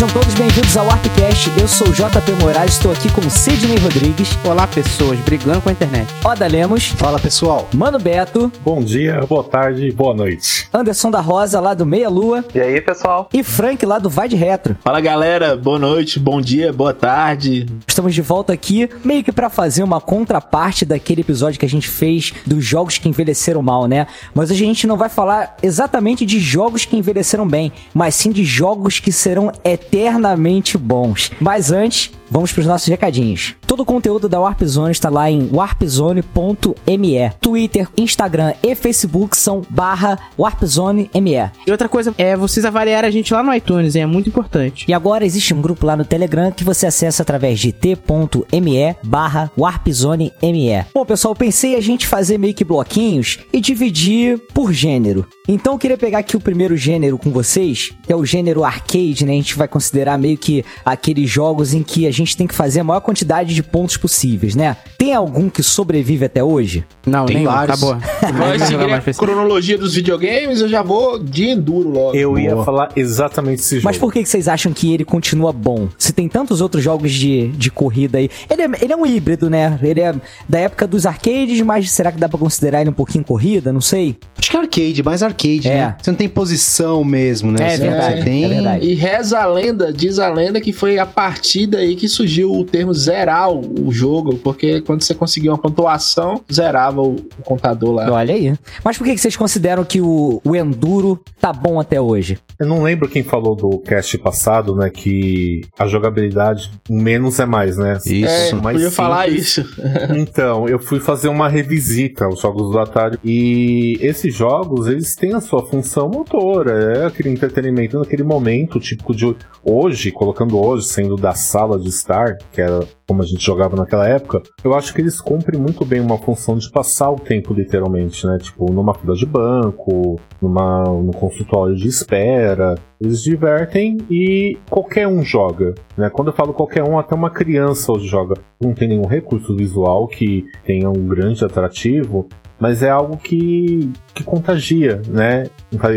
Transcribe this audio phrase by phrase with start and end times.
[0.00, 1.60] Sejam todos bem-vindos ao Warpcast.
[1.60, 4.30] Eu sou o JP Moraes, estou aqui com Sidney Rodrigues.
[4.46, 6.08] Olá, pessoas, brigando com a internet.
[6.24, 6.86] Oda Lemos.
[6.96, 7.68] Fala, pessoal.
[7.74, 8.50] Mano Beto.
[8.64, 10.66] Bom dia, boa tarde, boa noite.
[10.72, 12.42] Anderson da Rosa, lá do Meia Lua.
[12.54, 13.28] E aí, pessoal?
[13.30, 14.74] E Frank, lá do Vai de Retro.
[14.82, 15.54] Fala, galera.
[15.54, 17.66] Boa noite, bom dia, boa tarde.
[17.86, 21.88] Estamos de volta aqui, meio que para fazer uma contraparte daquele episódio que a gente
[21.88, 24.06] fez dos jogos que envelheceram mal, né?
[24.34, 28.32] Mas hoje a gente não vai falar exatamente de jogos que envelheceram bem, mas sim
[28.32, 29.52] de jogos que serão
[29.90, 31.32] eternamente bons.
[31.40, 33.56] Mas antes, vamos para os nossos recadinhos.
[33.66, 37.30] Todo o conteúdo da Warp Zone está lá em warpzone.me.
[37.40, 41.50] Twitter, Instagram e Facebook são barra warpzone.me.
[41.66, 44.02] E outra coisa é vocês avaliarem a gente lá no iTunes, hein?
[44.02, 44.84] é muito importante.
[44.88, 49.50] E agora existe um grupo lá no Telegram que você acessa através de t.me barra
[49.58, 50.84] warpzone.me.
[50.94, 55.26] Bom, pessoal, pensei a gente fazer meio que bloquinhos e dividir por gênero.
[55.48, 59.26] Então eu queria pegar aqui o primeiro gênero com vocês, que é o gênero arcade,
[59.26, 59.32] né?
[59.32, 62.80] A gente vai considerar meio que aqueles jogos em que a gente tem que fazer
[62.80, 64.76] a maior quantidade de pontos possíveis, né?
[64.98, 66.84] Tem algum que sobrevive até hoje?
[67.06, 67.82] Não, tem nenhum, vários.
[67.82, 67.96] acabou.
[69.10, 72.14] A cronologia dos videogames, eu já vou de enduro logo.
[72.16, 72.64] Eu ia Boa.
[72.64, 73.86] falar exatamente esse jogo.
[73.86, 75.88] Mas por que vocês acham que ele continua bom?
[75.96, 78.28] Se tem tantos outros jogos de, de corrida aí.
[78.50, 79.78] Ele é, ele é um híbrido, né?
[79.82, 80.14] Ele é
[80.48, 83.72] da época dos arcades, mas será que dá pra considerar ele um pouquinho corrida?
[83.72, 84.16] Não sei.
[84.38, 85.74] Acho que é arcade, mais arcade, É.
[85.74, 85.96] né?
[86.00, 87.66] Você não tem posição mesmo, né?
[87.66, 88.44] É Você- verdade, Você tem...
[88.44, 88.86] é verdade.
[88.86, 92.64] E reza a lenda, diz a lenda que foi a partir daí que surgiu o
[92.64, 98.10] termo zerar o, jogo, porque quando você conseguia uma pontuação, zerava o, o contador lá.
[98.12, 98.54] Olha aí.
[98.84, 102.38] Mas por que que vocês consideram que o, o Enduro tá bom até hoje?
[102.58, 104.90] Eu não lembro quem falou do cast passado, né?
[104.90, 107.98] Que a jogabilidade menos é mais, né?
[108.04, 108.26] Isso.
[108.26, 109.64] É, mais podia falar isso.
[110.14, 115.34] Então, eu fui fazer uma revisita aos jogos do Atari e esses jogos, eles têm
[115.34, 119.24] a sua função motora, é aquele entretenimento naquele momento típico de
[119.64, 124.06] hoje, colocando hoje, sendo da sala de estar, que era como a gente jogava naquela
[124.08, 128.24] época, eu acho que eles cumprem muito bem uma função de passar o tempo literalmente,
[128.24, 128.38] né?
[128.38, 135.24] Tipo, numa fila de banco, numa, no consultório de espera, eles divertem e qualquer um
[135.24, 136.08] joga, né?
[136.08, 138.34] Quando eu falo qualquer um, até uma criança hoje joga.
[138.62, 142.28] Não tem nenhum recurso visual que tenha um grande atrativo,
[142.60, 145.48] mas é algo que, que contagia, né?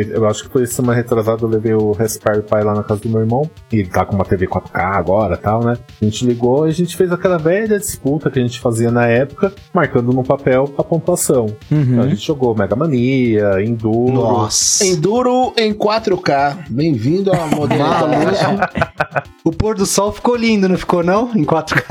[0.10, 3.10] Eu acho que foi semana retrasada eu levei o Raspberry Pi lá na casa do
[3.10, 5.78] meu irmão, e ele tá com uma TV 4K agora tal, né?
[6.02, 9.06] A gente ligou e a gente fez aquela velha disputa que a gente fazia na
[9.06, 11.48] época, marcando no papel a pontuação.
[11.70, 14.14] Então a gente jogou Mega Mania, Enduro.
[14.14, 14.86] Nossa.
[14.86, 16.70] Enduro em 4K.
[16.70, 19.34] Bem-vindo à modernidade.
[19.46, 21.30] O pôr do sol ficou lindo, não ficou não?
[21.36, 21.84] Em 4K.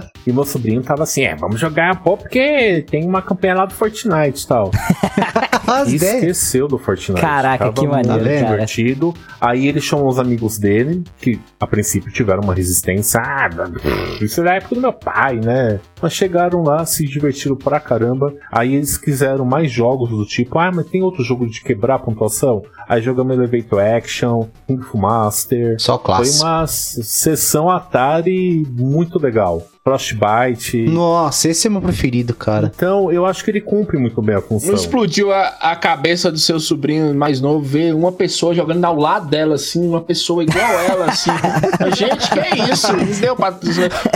[0.26, 3.74] E meu sobrinho tava assim, é, vamos jogar pô, porque tem uma campanha lá do
[3.74, 4.70] Fortnite e tal.
[5.86, 7.20] E esqueceu do Fortnite.
[7.20, 8.50] Caraca, Tava que maneiro, muito cara.
[8.50, 9.14] divertido.
[9.40, 13.20] Aí ele chamou os amigos dele, que a princípio tiveram uma resistência.
[13.20, 13.48] Ah,
[14.20, 15.80] isso é da época do meu pai, né?
[16.02, 18.34] Mas chegaram lá, se divertiram pra caramba.
[18.52, 21.98] Aí eles quiseram mais jogos do tipo, ah, mas tem outro jogo de quebrar a
[21.98, 22.62] pontuação?
[22.86, 25.76] Aí jogamos Elevator Action, Kung Fu Master.
[25.80, 26.42] Só Foi classe.
[26.42, 29.62] uma sessão Atari muito legal.
[29.84, 30.78] Frostbite.
[30.86, 32.72] Nossa, esse é meu preferido, cara.
[32.74, 34.70] Então, eu acho que ele cumpre muito bem a função.
[34.70, 38.96] Não explodiu a, a cabeça do seu sobrinho mais novo ver uma pessoa jogando ao
[38.96, 41.30] lado dela, assim, uma pessoa igual ela, assim.
[41.94, 42.96] Gente, que é isso?
[42.96, 43.54] Não deu pra.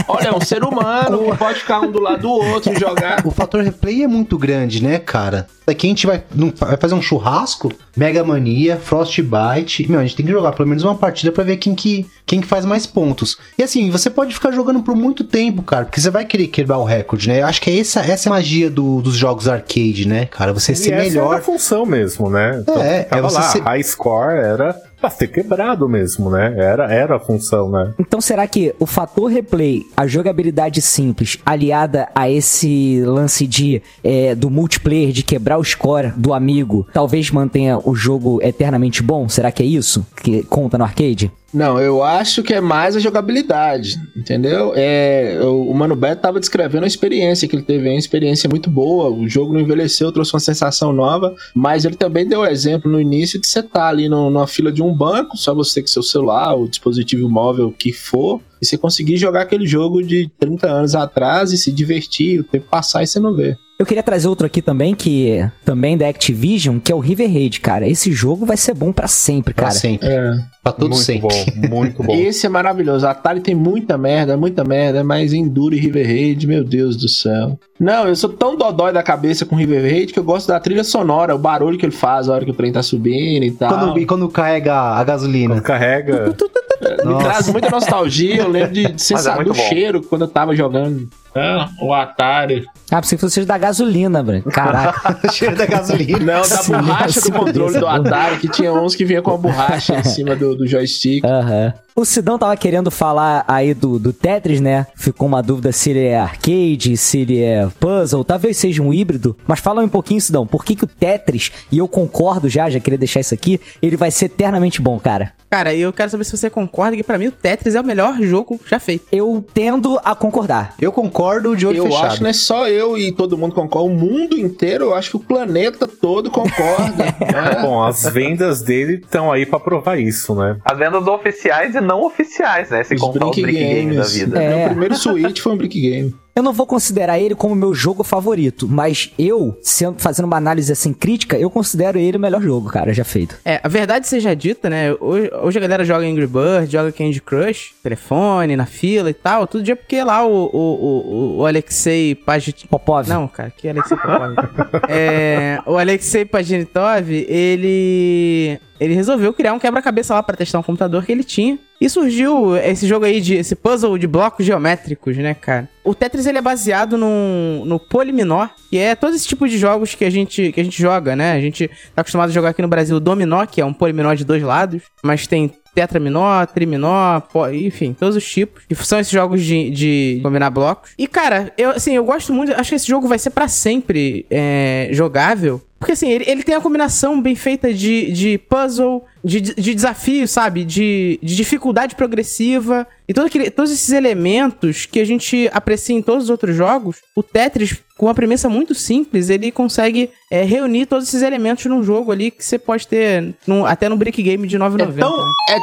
[0.09, 3.27] Olha, é um ser humano que pode ficar um do lado do outro e jogar.
[3.27, 5.47] O fator replay é muito grande, né, cara?
[5.69, 6.23] Daqui a gente vai,
[6.57, 9.87] vai fazer um churrasco, Mega Mania, Frostbite.
[9.87, 12.41] Meu, a gente tem que jogar pelo menos uma partida pra ver quem que, quem
[12.41, 13.37] que faz mais pontos.
[13.59, 16.79] E assim, você pode ficar jogando por muito tempo, cara, porque você vai querer quebrar
[16.79, 17.41] o recorde, né?
[17.43, 20.53] Eu acho que é essa, essa é a magia do- dos jogos arcade, né, cara?
[20.53, 21.33] Você E ser essa melhor.
[21.33, 22.63] era a função mesmo, né?
[22.81, 26.55] É, tava é você lá, ser- high score era pra ser quebrado mesmo, né?
[26.57, 27.93] Era, era a função, né?
[28.01, 34.35] Então será que o fator replay, a jogabilidade simples, aliada a esse lance de é,
[34.35, 39.29] do multiplayer, de quebrar o score do amigo, talvez mantenha o jogo eternamente bom?
[39.29, 41.31] Será que é isso que conta no arcade?
[41.53, 44.75] Não, eu acho que é mais a jogabilidade, entendeu?
[44.77, 48.69] É, o Mano Beto tava descrevendo a experiência que ele teve, é uma experiência muito
[48.69, 53.01] boa, o jogo não envelheceu, trouxe uma sensação nova, mas ele também deu exemplo no
[53.01, 56.03] início de você estar ali no- numa fila de um banco, só você com seu
[56.03, 60.95] celular, o dispositivo móvel que for, e você conseguir jogar aquele jogo de 30 anos
[60.95, 63.57] atrás e se divertir, o tempo passar e você não vê.
[63.79, 67.61] Eu queria trazer outro aqui também, que também da Activision, que é o River Raid,
[67.61, 67.89] cara.
[67.89, 69.75] Esse jogo vai ser bom pra sempre, Pra cara.
[69.77, 70.09] sempre.
[70.09, 70.33] É.
[70.65, 71.29] Pra todo muito sempre.
[71.29, 72.13] bom, muito bom.
[72.13, 73.07] Esse é maravilhoso.
[73.07, 77.09] A Atari tem muita merda, muita merda, mas Enduro e River Raid, meu Deus do
[77.09, 77.57] céu.
[77.79, 80.83] Não, eu sou tão dodói da cabeça com River Raid que eu gosto da trilha
[80.83, 83.69] sonora, o barulho que ele faz a hora que o trem tá subindo e tal.
[83.79, 85.55] Quando, e quando carrega a gasolina.
[85.55, 86.35] Quando carrega.
[87.05, 88.37] Me traz muita nostalgia.
[88.37, 89.03] Eu lembro de, de
[89.37, 89.69] muito do bom.
[89.69, 91.09] cheiro quando eu tava jogando.
[91.35, 92.65] É, o Atari.
[92.91, 94.51] Ah, pensei que fosse da gasolina, Branco.
[94.51, 95.19] Caraca.
[95.27, 96.19] o cheiro da gasolina.
[96.19, 97.81] Não, da Sim, borracha sim, do controle sim.
[97.81, 101.25] do Atari, que tinha uns que vinha com a borracha em cima do, do joystick.
[101.25, 101.75] Aham.
[101.99, 104.87] O Sidão tava querendo falar aí do, do Tetris, né?
[104.95, 109.37] Ficou uma dúvida se ele é arcade, se ele é puzzle, talvez seja um híbrido.
[109.49, 112.79] Mas fala um pouquinho, Sidão, por que, que o Tetris, e eu concordo já, já
[112.79, 115.33] queria deixar isso aqui, ele vai ser eternamente bom, cara?
[115.51, 117.85] Cara, e eu quero saber se você concorda que pra mim o Tetris é o
[117.85, 119.07] melhor jogo já feito.
[119.11, 120.75] Eu tendo a concordar.
[120.79, 121.18] Eu concordo
[121.57, 122.07] de olho Eu fechado.
[122.07, 125.11] acho que não é só eu e todo mundo concorda, o mundo inteiro, eu acho
[125.11, 127.05] que o planeta todo concorda.
[127.05, 127.59] né?
[127.61, 130.59] Bom, as vendas dele estão aí pra provar isso, né?
[130.65, 132.85] As vendas oficiais e não oficiais, né?
[132.85, 134.15] Se Os contar os Brick brick games da Games.
[134.15, 134.43] vida.
[134.43, 134.57] É.
[134.61, 136.15] Meu primeiro Switch foi um Brick Game.
[136.39, 140.71] Eu não vou considerar ele como meu jogo favorito, mas eu, sendo, fazendo uma análise
[140.71, 143.35] assim crítica, eu considero ele o melhor jogo, cara, já feito.
[143.45, 144.95] É, a verdade seja dita, né?
[145.01, 149.49] Hoje, hoje a galera joga Angry Bird, joga Candy Crush, telefone, na fila e tal.
[149.49, 152.69] Tudo dia porque lá o, o, o, o Alexei Pajit...
[152.69, 153.09] Popov.
[153.09, 154.37] Não, cara, que Alexei Popov?
[154.89, 161.05] é, o Alexei Paginitov, ele ele resolveu criar um quebra-cabeça lá pra testar um computador
[161.05, 161.59] que ele tinha.
[161.81, 165.69] E surgiu esse jogo aí de esse puzzle de blocos geométricos, né, cara?
[165.85, 169.95] O Tetris ele é baseado no, no Polyminó, que é todo esse tipo de jogos
[169.95, 171.33] que a gente que a gente joga, né?
[171.33, 174.13] A gente tá acostumado a jogar aqui no Brasil o Dominó, que é um poliminó
[174.15, 178.65] de dois lados, mas tem tetraminó, triminó, po- enfim, todos os tipos.
[178.69, 180.91] Que são esses jogos de, de combinar blocos.
[180.99, 184.27] E, cara, eu, assim, eu gosto muito, acho que esse jogo vai ser pra sempre
[184.29, 185.63] é, jogável.
[185.79, 190.27] Porque, assim, ele, ele tem a combinação bem feita de, de puzzle, de, de desafio,
[190.27, 190.65] sabe?
[190.65, 192.85] De, de dificuldade progressiva.
[193.07, 196.97] E todo aquele, todos esses elementos que a gente aprecia em todos os outros jogos,
[197.15, 201.83] o Tetris, com uma premissa muito simples, ele consegue é, reunir todos esses elementos num
[201.85, 204.99] jogo ali que você pode ter num- até no Brick Game de É 9,90.
[204.99, 205.25] tão, né?
[205.51, 205.59] é,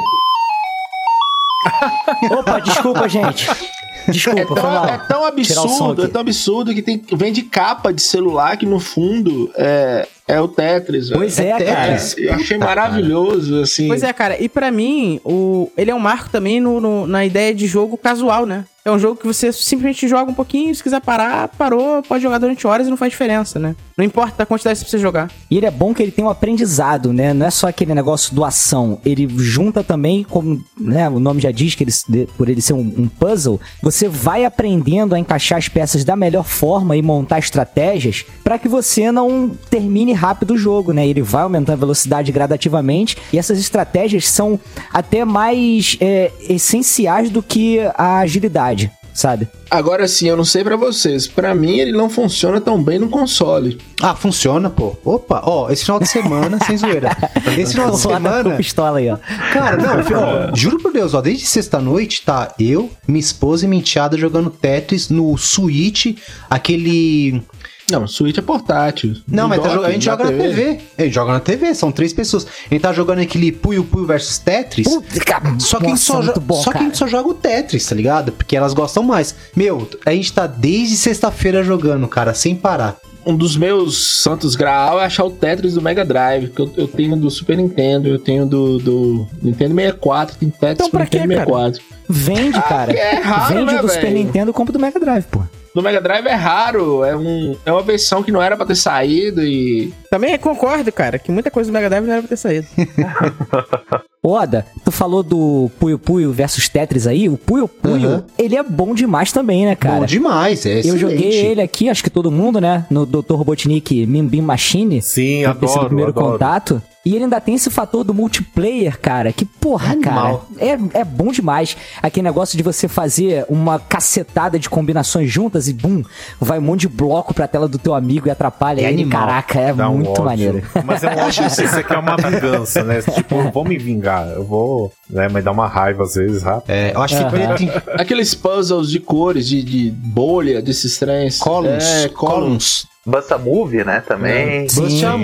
[2.34, 3.46] Opa, desculpa, gente.
[4.08, 4.86] Desculpa, é foi tão, mal.
[4.86, 8.78] é tão absurdo, é tão absurdo que tem, vem de capa de celular que no
[8.80, 11.10] fundo é, é o Tetris.
[11.10, 11.64] Pois é, cara.
[11.64, 12.14] Tetris.
[12.18, 13.88] Eu achei Puta, maravilhoso, assim.
[13.88, 17.24] Pois é, cara, e pra mim, o, ele é um marco também no, no- na
[17.24, 18.64] ideia de jogo casual, né?
[18.86, 22.38] É um jogo que você simplesmente joga um pouquinho, se quiser parar, parou, pode jogar
[22.38, 23.74] durante horas e não faz diferença, né?
[23.96, 25.28] Não importa a quantidade que você jogar.
[25.50, 27.32] E ele é bom que ele tem um aprendizado, né?
[27.32, 29.00] Não é só aquele negócio do ação.
[29.06, 32.94] Ele junta também, como né, o nome já diz, que ele, por ele ser um,
[32.98, 38.26] um puzzle, você vai aprendendo a encaixar as peças da melhor forma e montar estratégias
[38.44, 41.08] para que você não termine rápido o jogo, né?
[41.08, 44.60] Ele vai aumentando a velocidade gradativamente e essas estratégias são
[44.92, 48.75] até mais é, essenciais do que a agilidade,
[49.16, 49.48] sabe?
[49.70, 51.26] Agora sim, eu não sei pra vocês.
[51.26, 53.80] Pra mim, ele não funciona tão bem no console.
[54.00, 54.94] Ah, funciona, pô.
[55.04, 57.16] Opa, ó, esse final de semana, sem zoeira.
[57.56, 58.56] Esse final de tá com semana.
[58.56, 59.16] pistola aí, ó.
[59.52, 62.52] Cara, não, ó, juro por Deus, ó, desde sexta-noite, tá?
[62.58, 66.16] Eu, minha esposa e minha enteada jogando Tetris no Switch,
[66.50, 67.42] aquele.
[67.90, 69.14] Não, Switch é portátil.
[69.28, 70.80] Não, mas tá jogando- a gente joga na TV.
[70.98, 72.44] A gente joga na TV, são três pessoas.
[72.44, 74.88] A gente tá jogando aquele Puyo Puyo versus Tetris.
[74.88, 77.28] Puta, cara, Só que, a gente nossa, só, bom, só que a gente só joga
[77.28, 78.32] o Tetris, tá ligado?
[78.32, 79.36] Porque elas gostam mais.
[79.54, 82.96] Meu, a gente tá desde sexta-feira jogando, cara, sem parar.
[83.26, 86.86] Um dos meus santos graal é achar o Tetris do Mega Drive, que eu, eu
[86.86, 91.06] tenho do Super Nintendo, eu tenho do, do Nintendo 64, tem Tetris Então, pro pra
[91.06, 91.72] quê, Nintendo cara?
[91.74, 91.96] 64.
[92.08, 92.94] Vende, cara.
[92.94, 94.14] que é raro, Vende né, do Super velho?
[94.14, 95.40] Nintendo e compra do Mega Drive, pô.
[95.74, 98.76] Do Mega Drive é raro, é, um, é uma versão que não era pra ter
[98.76, 99.92] saído e.
[100.08, 102.66] Também concordo, cara, que muita coisa do Mega Drive não era pra ter saído.
[104.26, 107.28] Oda, tu falou do Puyo Puyo versus Tetris aí.
[107.28, 108.24] O Puyo Puyo, Aham.
[108.38, 110.00] ele é bom demais também, né, cara?
[110.00, 110.98] Bom demais, é Eu excelente.
[111.00, 112.84] joguei ele aqui, acho que todo mundo, né?
[112.90, 113.34] No Dr.
[113.34, 115.00] Robotnik Mim Beam Machine.
[115.00, 116.32] Sim, adoro, primeiro adoro.
[116.32, 116.82] contato.
[117.06, 119.32] E ele ainda tem esse fator do multiplayer, cara.
[119.32, 120.44] Que porra, Animal.
[120.58, 120.66] cara.
[120.92, 121.76] É, é bom demais.
[122.02, 126.02] Aquele negócio de você fazer uma cacetada de combinações juntas e bum,
[126.40, 129.02] vai um monte de bloco pra tela do teu amigo e atrapalha É ele.
[129.02, 129.20] animal.
[129.20, 130.24] Caraca, é Dá um muito ódio.
[130.24, 130.62] maneiro.
[130.84, 133.00] Mas é um ódio assim, você quer uma vingança, né?
[133.00, 134.92] Tipo, eu vou me vingar, eu vou.
[135.08, 136.70] Né, mas dá uma raiva às vezes, rápido.
[136.70, 137.30] É, eu acho Aham.
[137.30, 137.70] que preto em
[138.00, 141.38] Aqueles puzzles de cores, de, de bolha, desses trens.
[141.38, 141.84] columns.
[141.84, 142.84] É, columns.
[143.06, 144.68] Busta Move, né, também.
[144.68, 144.80] Sim.
[144.82, 145.16] Bust a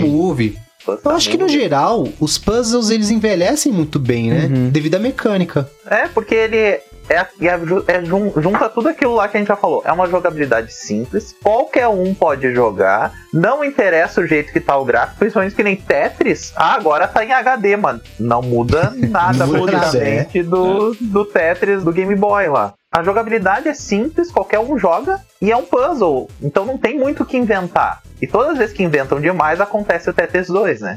[0.86, 4.46] Eu acho que no geral, os puzzles eles envelhecem muito bem, né?
[4.46, 4.70] Uhum.
[4.70, 5.68] Devido à mecânica.
[5.88, 6.56] É, porque ele.
[6.58, 7.26] é, é,
[7.88, 9.82] é jun- junta tudo aquilo lá que a gente já falou.
[9.84, 14.84] É uma jogabilidade simples, qualquer um pode jogar, não interessa o jeito que tá o
[14.84, 16.52] gráfico, principalmente que nem Tetris.
[16.56, 18.00] Ah, agora tá em HD, mano.
[18.18, 22.74] Não muda nada Muda nada, praticamente do, do Tetris do Game Boy lá.
[22.94, 26.28] A jogabilidade é simples, qualquer um joga e é um puzzle.
[26.42, 28.02] Então não tem muito o que inventar.
[28.22, 30.94] E todas as vezes que inventam demais, acontece o Tetris 2, né?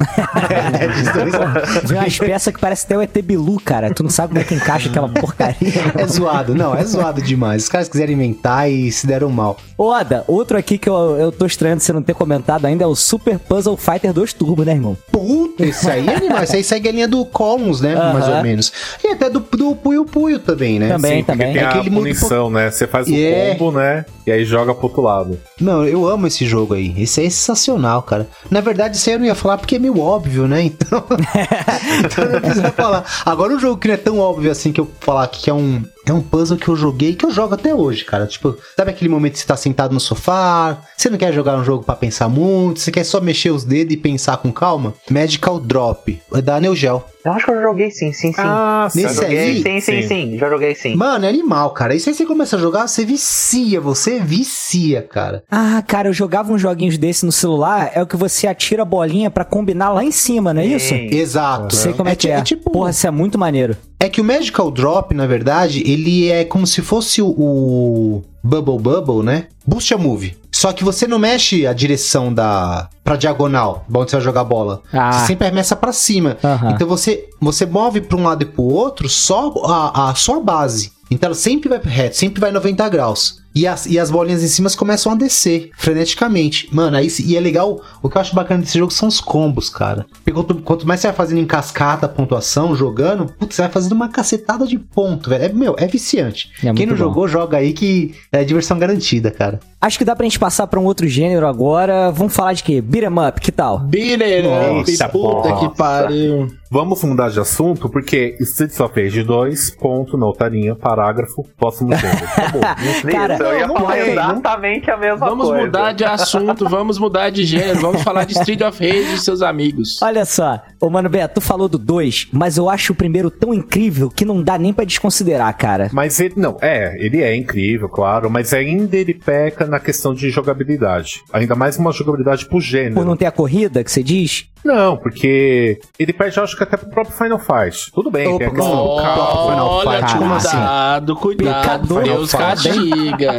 [1.84, 3.92] Vem umas peças que parece até o ET Bilu, cara.
[3.92, 5.56] Tu não sabe como é que encaixa aquela porcaria.
[5.98, 7.64] É zoado, não, é zoado demais.
[7.64, 9.58] Os caras quiseram inventar e se deram mal.
[9.76, 12.96] Oda, outro aqui que eu, eu tô estranhando você não ter comentado ainda é o
[12.96, 14.96] Super Puzzle Fighter 2 Turbo, né, irmão?
[15.12, 16.44] Puta, esse aí é animal.
[16.44, 17.96] Esse aí segue a linha do Columns, né?
[17.96, 18.72] Mais ou menos.
[19.04, 20.90] E até do, do Puyo Puyo também, né?
[20.90, 21.20] Também.
[21.20, 21.54] Sim, porque também.
[21.54, 22.70] tem a Aquele punição, né?
[22.70, 23.58] Você faz o Yeah.
[23.58, 24.06] combo, né?
[24.28, 25.40] E aí joga pro outro lado.
[25.60, 26.94] Não, eu amo esse jogo aí.
[26.98, 28.28] Esse é sensacional, cara.
[28.50, 30.64] Na verdade, isso aí eu não ia falar porque é meio óbvio, né?
[30.64, 31.04] Então.
[32.04, 33.06] então eu não precisa falar.
[33.26, 35.84] Agora, um jogo que não é tão óbvio assim que eu falar que é um.
[36.06, 38.28] É um puzzle que eu joguei que eu jogo até hoje, cara.
[38.28, 40.78] Tipo, sabe aquele momento que você tá sentado no sofá?
[40.96, 42.80] Você não quer jogar um jogo pra pensar muito?
[42.80, 44.94] Você quer só mexer os dedos e pensar com calma?
[45.10, 46.22] Magical Drop.
[46.34, 47.04] É da Neo Geo.
[47.26, 48.36] Eu acho que eu já joguei sim, sim, sim.
[48.38, 49.56] Ah, já nesse joguei, aí?
[49.64, 50.08] sim, sim, Sim.
[50.08, 50.96] sim, já joguei sim.
[50.96, 51.96] Mano, é animal, cara.
[51.96, 55.44] Isso aí você começa a jogar, você vicia, você vicia, cara.
[55.50, 58.86] Ah, cara, eu jogava uns joguinhos desse no celular, é o que você atira a
[58.86, 60.94] bolinha pra combinar lá em cima, não é isso?
[60.94, 61.76] Exato.
[61.76, 62.42] Sei como é, que ti- é.
[62.44, 62.70] tipo.
[62.70, 63.76] Porra, isso é muito maneiro.
[64.00, 68.78] É que o Magical Drop, na verdade, ele é como se fosse o, o Bubble
[68.78, 69.48] Bubble, né?
[69.66, 70.38] Boost a Move.
[70.52, 74.46] Só que você não mexe a direção da pra diagonal, onde você vai jogar a
[74.46, 74.82] bola.
[74.92, 75.12] Ah.
[75.12, 76.38] Você sempre arremessa pra cima.
[76.44, 76.72] Aham.
[76.72, 80.40] Então você você move pra um lado e pro outro só a, a só a
[80.40, 80.92] base.
[81.10, 83.44] Então ela sempre vai reto, sempre vai 90 graus.
[83.54, 86.68] E as, e as bolinhas em cima começam a descer freneticamente.
[86.74, 87.82] Mano, aí e é legal.
[88.02, 90.06] O que eu acho bacana desse jogo são os combos, cara.
[90.12, 93.72] Porque quanto, quanto mais você vai fazendo em cascata a pontuação, jogando, putz, você vai
[93.72, 95.46] fazendo uma cacetada de ponto, velho.
[95.46, 96.52] É, meu, é viciante.
[96.62, 97.00] É Quem não bom.
[97.00, 99.55] jogou, joga aí que é diversão garantida, cara.
[99.82, 102.12] Acho que dá pra gente passar pra um outro gênero agora.
[102.12, 102.82] Vamos falar de quê?
[102.82, 103.80] Beat 'em up, que tal?
[103.80, 105.68] Beat it up, puta nossa.
[105.70, 106.48] que pariu.
[106.76, 112.26] Vamos mudar de assunto, porque Streets of Rage 2, ponto, notarinha, parágrafo, próximo gênero.
[112.36, 112.62] Acabou.
[113.10, 115.64] Cara, eu ia não falar tem, exatamente a mesma Vamos coisa.
[115.64, 119.42] mudar de assunto, vamos mudar de gênero, vamos falar de Street of Rage e seus
[119.42, 120.02] amigos.
[120.02, 123.54] Olha só, ô Mano Beto, tu falou do 2, mas eu acho o primeiro tão
[123.54, 125.90] incrível que não dá nem pra desconsiderar, cara.
[125.94, 130.30] Mas ele, não, é, ele é incrível, claro, mas ainda ele peca na questão de
[130.30, 131.24] jogabilidade.
[131.32, 132.96] Ainda mais uma jogabilidade pro gênero.
[132.96, 134.50] Por não ter a corrida que você diz?
[134.66, 137.92] Não, porque ele perde, acho que até pro próprio Final Fight.
[137.94, 139.50] Tudo bem, Opa, tem a questão do carro.
[139.52, 140.18] Final Olha, assim?
[140.18, 142.04] cuidado, cuidado, Pecador.
[142.04, 143.32] Deus castiga.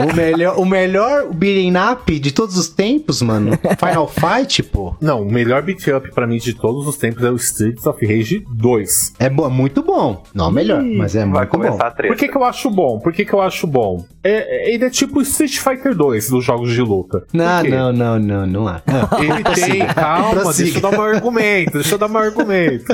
[0.00, 3.52] o melhor, o melhor beating up de todos os tempos, mano.
[3.78, 4.94] Final Fight, pô.
[4.98, 8.04] Não, o melhor beat up pra mim de todos os tempos é o Streets of
[8.06, 9.14] Rage 2.
[9.18, 10.22] É bom, muito bom.
[10.34, 11.78] Não melhor, mas é Vai muito bom.
[11.78, 12.98] Por que, que eu acho bom?
[12.98, 14.04] Por que, que eu acho bom?
[14.22, 17.24] É, é- ele é tipo Street Fighter 2 dos jogos de luta.
[17.32, 18.80] Não, não, não, não, não há.
[19.18, 19.82] Ele tem,
[20.16, 22.84] calma, deixa eu dar meu argumento, deixa eu dar meu argumento.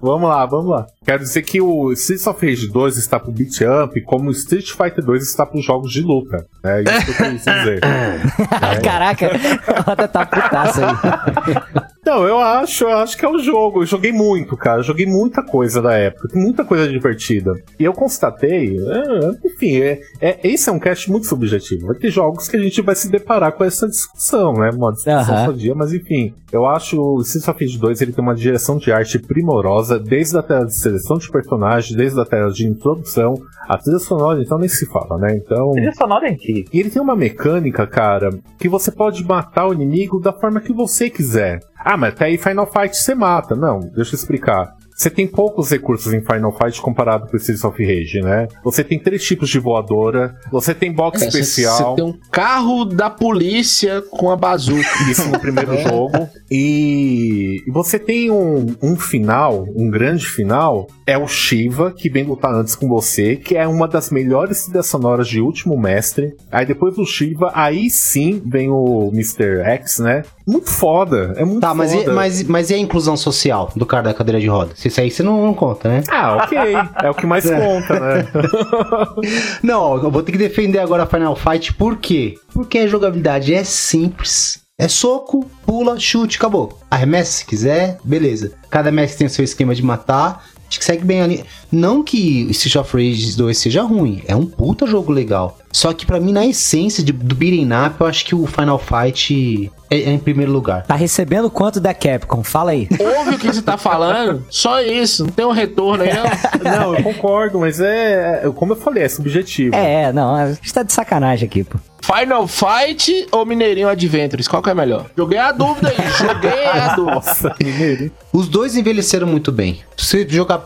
[0.00, 0.86] vamos lá, vamos lá.
[1.04, 4.70] Quero dizer que o Streets of Rage 2 está pro beat up, como o Street
[4.70, 6.46] Fighter 2 está pros jogos de luta.
[6.64, 7.80] É isso que eu quis dizer.
[8.82, 9.30] Caraca,
[9.66, 11.93] a Roda tá putaça aí.
[12.04, 13.82] Não, eu acho, eu acho que é o jogo.
[13.82, 14.80] Eu joguei muito, cara.
[14.80, 16.28] Eu joguei muita coisa da época.
[16.28, 17.52] Tem muita coisa divertida.
[17.78, 21.86] E eu constatei, é, enfim, é, é- esse é um cast muito subjetivo.
[21.86, 24.70] Vai ter jogos que a gente vai se deparar com essa discussão, né?
[24.74, 26.34] Uma discussão sadia, mas enfim.
[26.52, 30.36] Eu acho o Streets of Rage 2 ele tem uma direção de arte primorosa, desde
[30.38, 33.34] a tela de seleção de personagens, desde a tela de introdução,
[33.68, 35.34] a trilha sonora, então nem se fala, né?
[35.36, 35.70] Então.
[35.70, 36.64] A trilha sonora é incrível.
[36.72, 40.72] E ele tem uma mecânica, cara, que você pode matar o inimigo da forma que
[40.72, 41.58] você quiser.
[41.84, 43.54] Ah, mas até aí Final Fight você mata.
[43.54, 44.74] Não, deixa eu explicar.
[44.96, 48.46] Você tem poucos recursos em Final Fight comparado com o Streets of Rage, né?
[48.62, 52.84] Você tem três tipos de voadora, você tem box É, Você especial, tem um carro
[52.84, 54.88] da polícia com a bazuca.
[55.10, 61.18] isso no primeiro jogo, e e você tem um, um final, um grande final, é
[61.18, 65.28] o Shiva, que vem lutar antes com você, que é uma das melhores trilhas sonoras
[65.28, 66.34] de Último Mestre.
[66.50, 69.60] Aí depois do Shiva, aí sim vem o Mr.
[69.64, 70.22] X, né?
[70.46, 72.12] Muito foda, é muito Tá, mas e, foda.
[72.12, 74.84] mas, mas e a inclusão social do cara da cadeira de rodas?
[74.84, 76.02] Isso aí você não, não conta, né?
[76.08, 76.58] Ah, ok.
[77.02, 78.28] É o que mais conta, né?
[79.62, 82.34] Não, eu vou ter que defender agora a Final Fight, por quê?
[82.52, 84.62] Porque a jogabilidade é simples.
[84.76, 86.78] É soco, pula, chute, acabou.
[86.90, 88.52] Arremessa se quiser, beleza.
[88.68, 90.44] Cada mestre tem o seu esquema de matar.
[90.74, 91.44] Acho que segue bem ali.
[91.70, 95.56] Não que Street of Rage 2 seja ruim, é um puta jogo legal.
[95.72, 98.78] Só que pra mim, na essência de- do beating up, eu acho que o Final
[98.78, 100.84] Fight é, é em primeiro lugar.
[100.84, 102.42] Tá recebendo quanto da Capcom?
[102.42, 102.88] Fala aí.
[102.98, 104.44] Ouve o que você tá falando?
[104.50, 106.70] Só isso, não tem um retorno aí, não.
[106.72, 108.42] Não, eu concordo, mas é.
[108.44, 109.76] é- Como eu falei, é subjetivo.
[109.76, 111.78] É, não, a gente tá de sacanagem aqui, pô.
[112.04, 114.46] Final Fight ou Mineirinho Adventures?
[114.46, 115.06] Qual que é melhor?
[115.16, 117.14] Joguei a dúvida aí, joguei a dúvida.
[117.14, 118.12] Nossa, mineiro.
[118.30, 119.80] Os dois envelheceram muito bem.
[119.96, 120.58] Se você jogar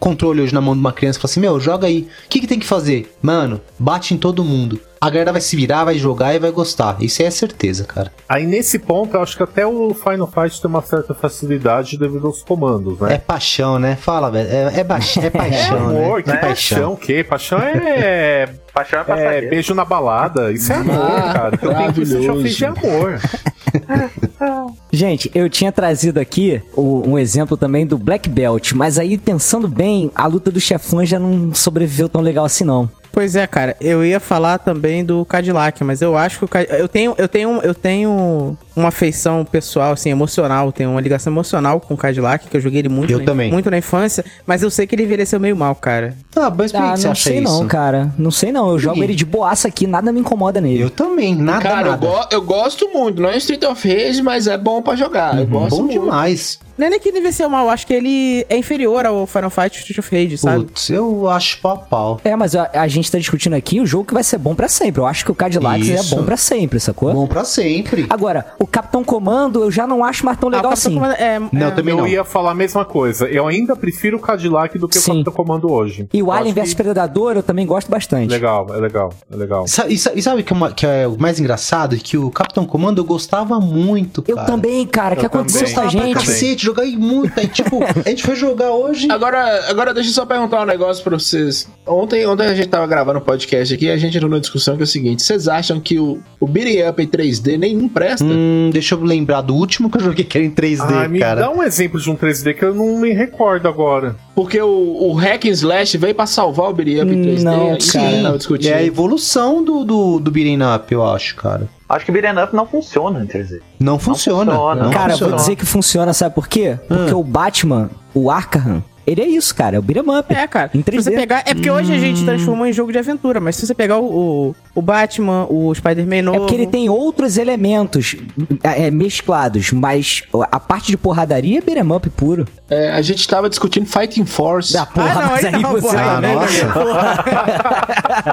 [0.00, 2.08] controle hoje na mão de uma criança e falar assim, meu, joga aí.
[2.24, 3.14] O que, que tem que fazer?
[3.22, 4.80] Mano, bate em todo mundo.
[5.00, 6.96] A galera vai se virar, vai jogar e vai gostar.
[7.00, 8.10] Isso aí é certeza, cara.
[8.28, 12.26] Aí nesse ponto, eu acho que até o Final Fight tem uma certa facilidade devido
[12.26, 13.18] aos comandos, É né?
[13.18, 13.94] paixão, né?
[13.96, 14.48] Fala, velho.
[14.48, 16.22] É, é, ba- é paixão, amor, né?
[16.24, 17.22] que É paixão, o quê?
[17.22, 20.50] Paixão é, Paixão é é beijo na balada.
[20.52, 21.54] Isso é amor, Ah, cara.
[21.54, 23.20] Então tem que já fez de amor.
[24.92, 29.68] Gente, eu tinha trazido aqui o- um exemplo também do Black Belt, mas aí pensando
[29.68, 32.88] bem, a luta dos chefões já não sobreviveu tão legal assim não.
[33.16, 36.68] Pois é, cara, eu ia falar também do Cadillac, mas eu acho que o Cad-
[36.68, 41.80] eu tenho eu tenho eu tenho uma afeição pessoal assim, emocional, tenho uma ligação emocional
[41.80, 43.50] com o Cadillac, que eu joguei ele muito, Eu na, também.
[43.50, 46.14] muito na infância, mas eu sei que ele envelheceu meio mal, cara.
[46.36, 47.44] Ah, mas por Ah, que você não acha sei isso?
[47.58, 48.12] não, cara.
[48.18, 48.68] Não sei não.
[48.72, 49.04] Eu jogo quê?
[49.04, 50.82] ele de boaça aqui, nada me incomoda nele.
[50.82, 52.06] Eu também, nada, Cara, eu, nada.
[52.06, 55.38] go- eu gosto muito, não é Street of Rage, mas é bom pra jogar.
[55.38, 55.98] Eu gosto Bom muito.
[56.00, 56.58] demais.
[56.76, 59.48] Não é nem que ele envelheceu mal, eu acho que ele é inferior ao Final
[59.48, 60.64] Fight Street of Rage, sabe?
[60.66, 62.20] Putz, eu acho pau.
[62.22, 64.68] É, mas a, a gente tá discutindo aqui o jogo que vai ser bom pra
[64.68, 65.00] sempre.
[65.00, 66.14] Eu acho que o Cadillac Isso.
[66.14, 67.12] é bom pra sempre, sacou?
[67.12, 68.06] Bom pra sempre.
[68.10, 70.94] Agora, o Capitão Comando eu já não acho mais tão Ah, legal assim.
[70.94, 72.06] Comando é, Não, é- também eu não.
[72.08, 73.26] ia falar a mesma coisa.
[73.28, 75.10] Eu ainda prefiro o Cadillac do que Sim.
[75.10, 76.08] o Capitão Comando hoje.
[76.12, 78.30] E o Eu Alien vs que- Predador eu também gosto bastante.
[78.30, 79.66] Legal, é legal, é legal.
[79.66, 81.96] Sa- E, sa- e sabe o que, é uma- que é o mais engraçado?
[81.96, 84.46] Que o Capitão Comando eu gostava muito, Eu cara.
[84.46, 85.14] também, cara.
[85.14, 85.74] O que Eu aconteceu também.
[85.74, 86.26] com a Gostava pra gente?
[86.26, 87.38] cacete, joguei muito.
[87.38, 89.08] Aí, tipo, a gente foi jogar hoje.
[89.10, 91.68] Agora, agora deixa eu só perguntar um negócio pra vocês.
[91.86, 94.74] Ontem, ontem a gente tava gravando um podcast aqui e a gente entrou numa discussão
[94.76, 98.24] que é o seguinte: vocês acham que o, o Beating Up em 3D nenhum presta?
[98.24, 101.18] Hum, deixa eu lembrar do último que eu joguei que era em 3D, Ah, me
[101.18, 101.42] cara.
[101.42, 104.16] dá um exemplo de um 3D que eu não me recordo agora.
[104.34, 104.68] Porque o,
[105.10, 107.42] o Hack and Slash veio pra salvar o Beating Up em 3D.
[107.42, 108.22] Não, isso cara.
[108.22, 108.70] tava discutindo.
[108.72, 111.68] É a evolução do, do, do beating up, eu acho, cara.
[111.88, 113.60] Acho que Beat'em Up não funciona em 3D.
[113.78, 114.52] Não funciona.
[114.52, 114.82] funciona.
[114.84, 115.30] Não Cara, eu funciona.
[115.32, 116.76] vou dizer que funciona, sabe por quê?
[116.88, 119.76] Porque o Batman, o Arkham, ele é isso, cara.
[119.76, 120.34] É o beat'em up.
[120.34, 120.70] É, cara.
[120.74, 121.02] Em Se 3D.
[121.02, 123.74] você pegar, é porque hoje a gente transformou em jogo de aventura, mas se você
[123.74, 124.04] pegar o,
[124.50, 126.36] o, o Batman, o Spider-Man novo...
[126.36, 128.14] É porque ele tem outros elementos
[128.62, 132.46] é, mesclados, mas a parte de porradaria é beat'em up puro.
[132.70, 134.72] É, a gente tava discutindo Fighting Force.
[134.72, 135.80] Da porra, Ah, não, mas aí não, você...
[135.88, 136.66] porra, Ah, aí não, nossa.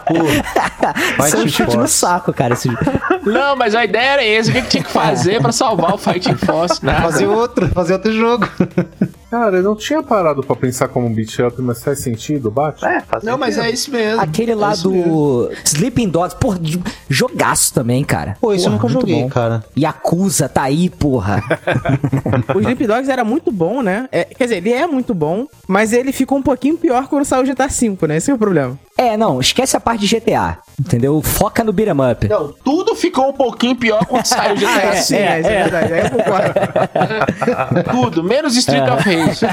[0.08, 2.54] Pô, Isso é um chute no saco, cara.
[2.54, 2.70] Esse...
[3.26, 4.50] Não, mas a ideia era essa.
[4.50, 6.84] O que, que tinha que fazer pra salvar o Fighting Force?
[6.84, 7.02] Nada.
[7.02, 8.48] Fazer outro, fazer outro jogo.
[9.30, 12.86] Cara, eu não tinha parado pra pensar como um beat up, mas faz sentido, bate?
[12.86, 13.70] É, faz Não, mas sentido.
[13.70, 14.22] é isso mesmo.
[14.22, 14.92] Aquele lá É mesmo.
[14.94, 18.38] do Sleeping Dogs, porra, de- jogaço também, cara.
[18.42, 19.30] Pô, isso eu Porra, nunca joguei, bom.
[19.30, 19.64] cara.
[19.78, 21.42] Yakuza tá aí, porra.
[22.56, 24.08] O Sleep Dogs era muito bom, né?
[24.12, 27.44] É, quer dizer, ele é muito bom, mas ele ficou um pouquinho pior quando saiu
[27.44, 28.18] o GTA V, né?
[28.18, 28.78] Esse é o problema.
[28.98, 31.22] é, não, esquece a parte de GTA, entendeu?
[31.22, 32.28] Foca no beat'em up.
[32.28, 35.00] Não, tudo ficou um pouquinho pior quando saiu o GTA é, V.
[35.00, 35.94] isso é verdade.
[35.94, 36.54] Aí eu concordo.
[37.92, 39.46] Tudo, menos Street of Rage.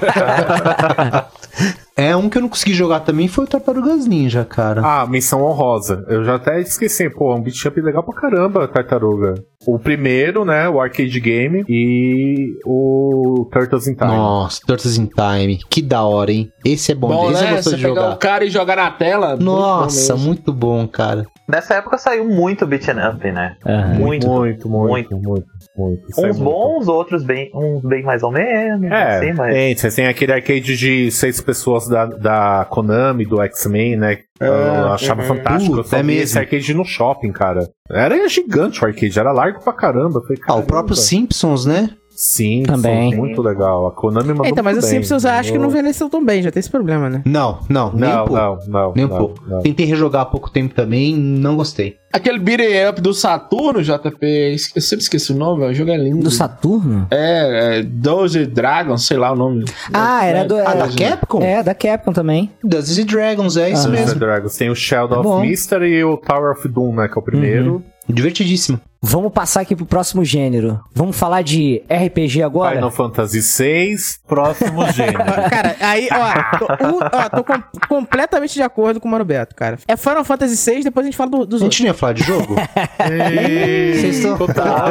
[2.01, 4.81] É um que eu não consegui jogar também foi o Tartarugas Ninja, cara.
[4.83, 6.03] Ah, menção honrosa.
[6.09, 9.35] Eu já até esqueci, pô, é um beat up legal pra caramba, Tartaruga.
[9.67, 14.11] O primeiro, né, o arcade game e o Turtles in Time.
[14.13, 15.59] Nossa, Turtles in Time.
[15.69, 16.51] Que da hora, hein?
[16.65, 17.51] Esse é bom, Bom, esse eu né?
[17.57, 18.15] gosto Você de pegar jogar.
[18.15, 19.29] o cara e jogar na tela.
[19.37, 21.27] muito bom Nossa, muito bom, cara.
[21.51, 23.57] Nessa época saiu muito Beat'em Up, né?
[23.67, 23.95] Aham.
[23.95, 24.27] Muito.
[24.27, 26.03] muito, muito, muito, muito.
[26.19, 26.45] É Uns muito.
[26.45, 29.53] bons, outros bem, uns bem mais ou menos, É, assim, mas...
[29.55, 34.19] tem, você tem aquele arcade de seis pessoas da, da Konami, do X-Men, né?
[34.41, 35.29] eu achava uhum.
[35.29, 35.73] fantástico.
[35.73, 37.69] eu Puta, só é vi esse arcade no shopping, cara.
[37.91, 40.21] Era gigante o arcade, era largo pra caramba.
[40.23, 41.91] Falei, Ah, o próprio Simpsons, né?
[42.23, 43.17] Sim, Também.
[43.17, 43.87] muito legal.
[43.87, 45.01] A Konami mandou Então, mas o muito bem.
[45.03, 47.23] Simpsons eu acho que não Eu- envelheceu tão bem, já tem esse problema, né?
[47.25, 48.35] Não, não, nem um Não, pouco.
[48.43, 48.93] não, não.
[48.95, 49.43] Nem um não, pouco.
[49.49, 49.63] não.
[49.63, 51.97] Tentei rejogar há pouco tempo também, não gostei.
[52.13, 54.27] Aquele beat'em up do Saturno, JP,
[54.75, 56.23] eu sempre esqueci o nome, o jogo é lindo.
[56.25, 57.07] Do Saturno?
[57.11, 59.65] É, é Doze Dragons, sei lá o nome.
[59.91, 60.59] Ah, era do.
[60.59, 61.41] Ah, da é, Capcom?
[61.41, 62.51] é, da Capcom também.
[62.63, 63.91] Dungeons and Dragons, é isso Ah.
[63.93, 64.19] mesmo.
[64.21, 64.55] Dragons.
[64.59, 65.39] Tem o Shadow Bom.
[65.39, 67.09] of Mystery e o Tower of Doom, né?
[67.09, 67.83] Que é o primeiro.
[68.07, 68.79] Divertidíssimo.
[69.03, 70.79] Vamos passar aqui pro próximo gênero.
[70.95, 72.75] Vamos falar de RPG agora?
[72.75, 73.97] Final Fantasy VI,
[74.29, 75.25] próximo gênero.
[75.49, 79.55] Cara, aí, ó, tô, um- ó, tô com- completamente de acordo com o Mano Beto,
[79.57, 79.79] cara.
[79.89, 81.77] É Final Fantasy VI, depois a gente fala do- dos A outros.
[81.79, 82.55] gente não ia falar de jogo?
[83.01, 84.35] Vocês estão-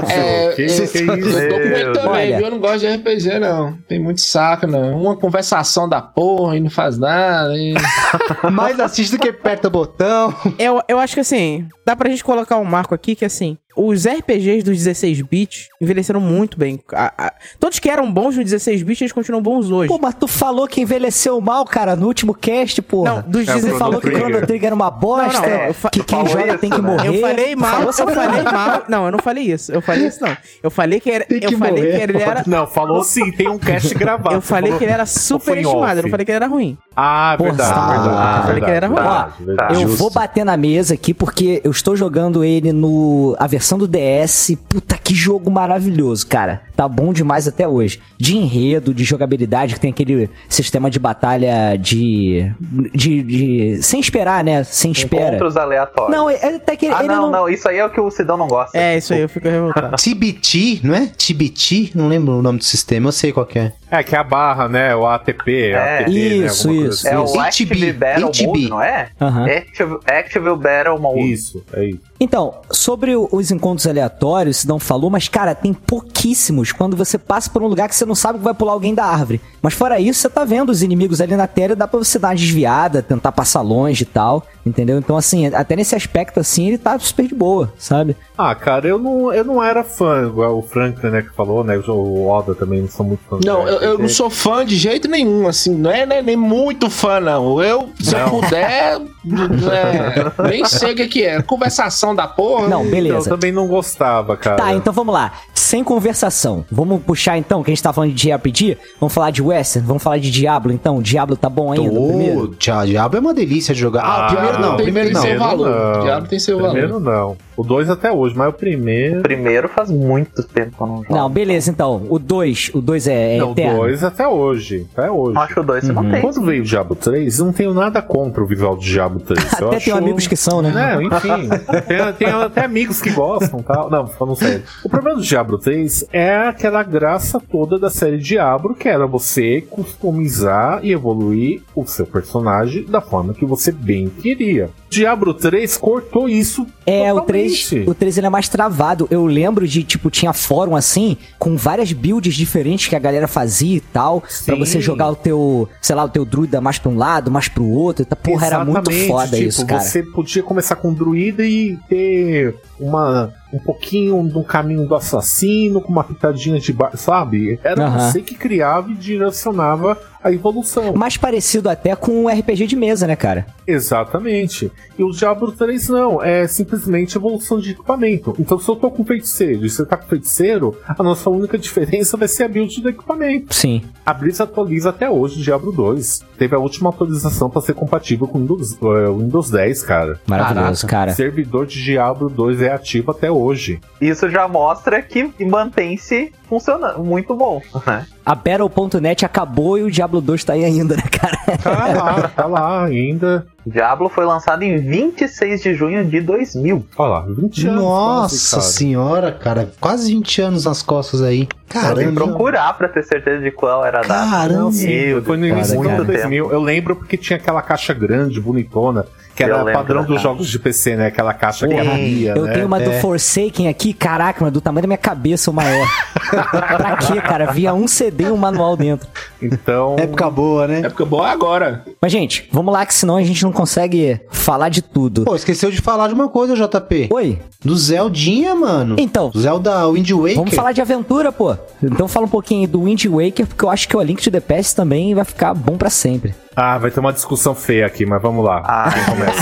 [0.10, 2.38] É, que, eu- que é Eu tô com medo também, Olha.
[2.38, 2.45] viu?
[2.48, 3.74] Eu não gosto de RPG, não.
[3.88, 5.00] Tem muito saco, não.
[5.00, 7.54] Uma conversação da porra e não faz nada.
[7.56, 7.76] E...
[8.52, 10.34] Mais assiste do que aperta o botão.
[10.58, 13.56] Eu, eu acho que assim, dá pra gente colocar um marco aqui que assim,
[13.87, 16.79] os RPGs dos 16 bits envelheceram muito bem.
[16.93, 19.87] A- a- todos que eram bons no 16 bits, eles continuam bons hoje.
[19.87, 23.15] Pô, mas tu falou que envelheceu mal, cara, no último cast, porra.
[23.15, 24.45] Não, dos É, Você 16 falou que Chrono Trigger.
[24.47, 26.87] Trigger era uma bosta, Não, não, eu fa- que quem joga isso, tem que né?
[26.91, 27.07] morrer.
[27.07, 28.83] Eu falei mal, Falou eu falei mal.
[28.89, 29.71] Não, eu não falei isso.
[29.71, 30.35] Eu falei isso, não.
[30.63, 31.25] Eu falei que era.
[31.25, 31.97] Tem que eu falei morrer.
[31.97, 32.43] que ele era.
[32.47, 34.35] Não, falou sim, tem um cast gravado.
[34.35, 36.77] Eu falei falou- que ele era super estimado, eu não falei que ele era ruim.
[36.95, 37.87] Ah, Porra, verdade, tá.
[37.87, 38.95] verdade, Ah, falei que ele era ruim.
[38.97, 39.73] verdade, Ó, verdade.
[39.75, 39.97] Eu Justo.
[39.97, 44.55] vou bater na mesa aqui porque eu estou jogando ele no a versão do DS.
[44.67, 46.62] Puta que jogo maravilhoso, cara.
[46.75, 47.99] Tá bom demais até hoje.
[48.17, 52.51] De enredo, de jogabilidade, que tem aquele sistema de batalha de
[52.93, 54.63] de, de- sem esperar, né?
[54.63, 55.29] Sem espera.
[55.29, 56.15] Encontros aleatórios.
[56.15, 58.10] Não, é até que ah, ele não, não, não, isso aí é o que o
[58.10, 58.77] Sidão não gosta.
[58.77, 59.95] É, isso aí, eu fico revoltado.
[59.97, 61.08] TBT, não é?
[61.08, 61.91] TBT?
[61.95, 63.73] Não lembro o nome do sistema, eu sei qual que é.
[63.91, 64.95] É, que é a barra, né?
[64.95, 65.99] O ATP, É.
[65.99, 66.73] ATP, Isso, né?
[66.75, 68.45] isso, coisa É o Active HB, Battle HB.
[68.47, 69.10] Mode, não é?
[69.19, 69.45] Aham.
[69.45, 71.19] Active, Active Battle Mode.
[71.19, 71.32] assim.
[71.32, 71.99] Isso, é isso.
[72.21, 77.49] Então, sobre os encontros aleatórios, se não falou, mas cara, tem pouquíssimos quando você passa
[77.49, 79.39] por um lugar que você não sabe que vai pular alguém da árvore.
[79.62, 82.19] Mas fora isso, você tá vendo os inimigos ali na tela e dá pra você
[82.19, 84.98] dar uma desviada, tentar passar longe e tal, entendeu?
[84.98, 88.15] Então, assim, até nesse aspecto, assim, ele tá super de boa, sabe?
[88.38, 91.78] Ah, cara, eu não, eu não era fã, igual o Franklin, né, que falou, né?
[91.88, 93.39] O Oda também não sou muito fã.
[93.43, 94.02] Não, eu, eu RPG.
[94.02, 97.62] não sou fã de jeito nenhum, assim, não é nem, nem muito fã, não.
[97.62, 99.00] Eu, se eu puder,
[99.72, 101.41] é, nem sei o que, que é.
[101.41, 102.67] Conversação da porra.
[102.67, 103.30] Não, Eu beleza.
[103.30, 104.58] também não gostava, cara.
[104.58, 105.34] Tá, então vamos lá.
[105.54, 106.65] Sem conversação.
[106.72, 108.78] Vamos puxar então, que a gente tá falando de JRPG.
[109.00, 111.02] Vamos falar de Western, vamos falar de Diablo então.
[111.02, 112.43] Diablo tá bom ainda, o primeiro?
[112.43, 114.04] Ô, Dia- Diabo é uma delícia de jogar.
[114.04, 115.21] Ah, o primeiro não, primeiro tem não.
[115.21, 116.05] seu Primeiro valor.
[116.05, 116.21] não.
[116.25, 116.71] Tem seu valor.
[116.71, 117.38] Primeiro não.
[117.60, 119.22] O 2 até hoje, mas o primeiro.
[119.22, 121.13] Primeiro faz muito tempo que eu não jogo.
[121.13, 122.06] Não, beleza, então.
[122.10, 123.80] O 2, o 2 é, é não, o eterno.
[123.80, 124.88] 2 até hoje.
[124.93, 125.38] Até hoje.
[125.38, 126.02] Acho que o 2 você Uhum.
[126.04, 126.22] não tem.
[126.22, 129.43] Quando veio o Diablo 3, não tenho nada contra o visual do Diablo 3.
[129.60, 129.86] Eu Até acho...
[129.88, 130.72] tem amigos que são, né?
[130.72, 131.50] Não, enfim.
[131.86, 133.89] tem, tem até amigos que gostam tal.
[133.89, 134.63] Não, falando sério.
[134.86, 139.60] O problema do Diablo 3 é aquela graça toda da série Diablo, que era você
[139.69, 144.69] customizar e evoluir o seu personagem da forma que você bem queria.
[144.89, 146.65] Diablo 3 cortou isso.
[146.86, 147.28] É, o totalmente.
[147.49, 149.07] 3, o 3 ele é mais travado.
[149.09, 153.77] Eu lembro de, tipo, tinha fórum assim, com várias builds diferentes que a galera fazia
[153.77, 154.59] e tal, pra Sim.
[154.59, 157.65] você jogar o teu, sei lá, o teu druida mais pra um lado, mais pro
[157.65, 158.05] outro.
[158.05, 159.81] Tá, porra, era muito Exatamente, foda tipo, isso, cara.
[159.81, 165.91] Você podia começar com druida e ter uma, um pouquinho do caminho do assassino, com
[165.91, 167.59] uma pitadinha de bar, sabe?
[167.63, 168.12] Era Aham.
[168.12, 170.93] você que criava e direcionava a evolução.
[170.93, 173.45] Mais parecido até com um RPG de mesa, né, cara?
[173.65, 174.71] Exatamente.
[174.97, 178.36] E o Diablo 3 não, é simplesmente evolução de equipamento.
[178.39, 182.17] Então, se eu tô com feiticeiro e você tá com feiticeiro, a nossa única diferença
[182.17, 183.53] vai ser a build do equipamento.
[183.53, 183.82] Sim.
[184.05, 186.25] A Blizz atualiza até hoje o Diablo 2.
[186.38, 190.19] Teve a última atualização para ser compatível com o Windows, eh, Windows 10, cara.
[190.25, 191.13] Maravilhoso, cara.
[191.13, 193.79] Servidor de Diablo 2 é ativo até hoje.
[194.01, 197.03] Isso já mostra que mantém-se funcionando.
[197.03, 198.08] Muito bom, né?
[198.25, 201.38] A Battle.net acabou e o Diablo 2 tá aí ainda, né, cara?
[201.62, 203.45] Tá lá, tá lá ainda.
[203.65, 206.86] Diablo foi lançado em 26 de junho de 2000.
[206.98, 207.82] Olha lá, 20 anos.
[207.82, 208.62] Nossa quase, cara.
[208.63, 209.72] senhora, cara.
[209.80, 211.41] Quase 20 anos nas costas aí.
[211.41, 212.12] Eu que Caramba.
[212.26, 214.30] procurar pra ter certeza de qual era a data.
[214.32, 214.72] Caramba.
[214.72, 215.95] Meu Foi no Deus, início cara, do cara.
[216.02, 216.52] ano 2000.
[216.52, 219.06] Eu lembro porque tinha aquela caixa grande, bonitona,
[219.39, 221.08] que era lembro padrão dos jogos de PC, né?
[221.08, 222.54] Aquela caixa que Porra, abria, Eu né?
[222.54, 222.99] tenho uma do É.
[222.99, 225.88] Forsaken aqui, caraca, mas do tamanho da minha cabeça o maior.
[226.30, 227.52] pra quê, cara?
[227.52, 229.08] Via um CD e um manual dentro.
[229.41, 230.82] Então, Época boa, né?
[230.82, 231.86] Época boa é agora.
[232.02, 235.23] Mas, gente, vamos lá que senão a gente não consegue falar de tudo.
[235.23, 237.10] Pô, esqueceu de falar de uma coisa, JP.
[237.12, 237.39] Oi?
[237.63, 238.95] Do Zeldinha, mano.
[238.99, 240.36] Então, Zelda Wind Waker.
[240.36, 241.56] vamos falar de aventura, pô.
[241.82, 244.21] Então fala um pouquinho aí do Wind Waker, porque eu acho que o A Link
[244.21, 246.34] to the Past também vai ficar bom pra sempre.
[246.60, 248.62] Ah, vai ter uma discussão feia aqui, mas vamos lá.
[248.65, 248.89] Ah?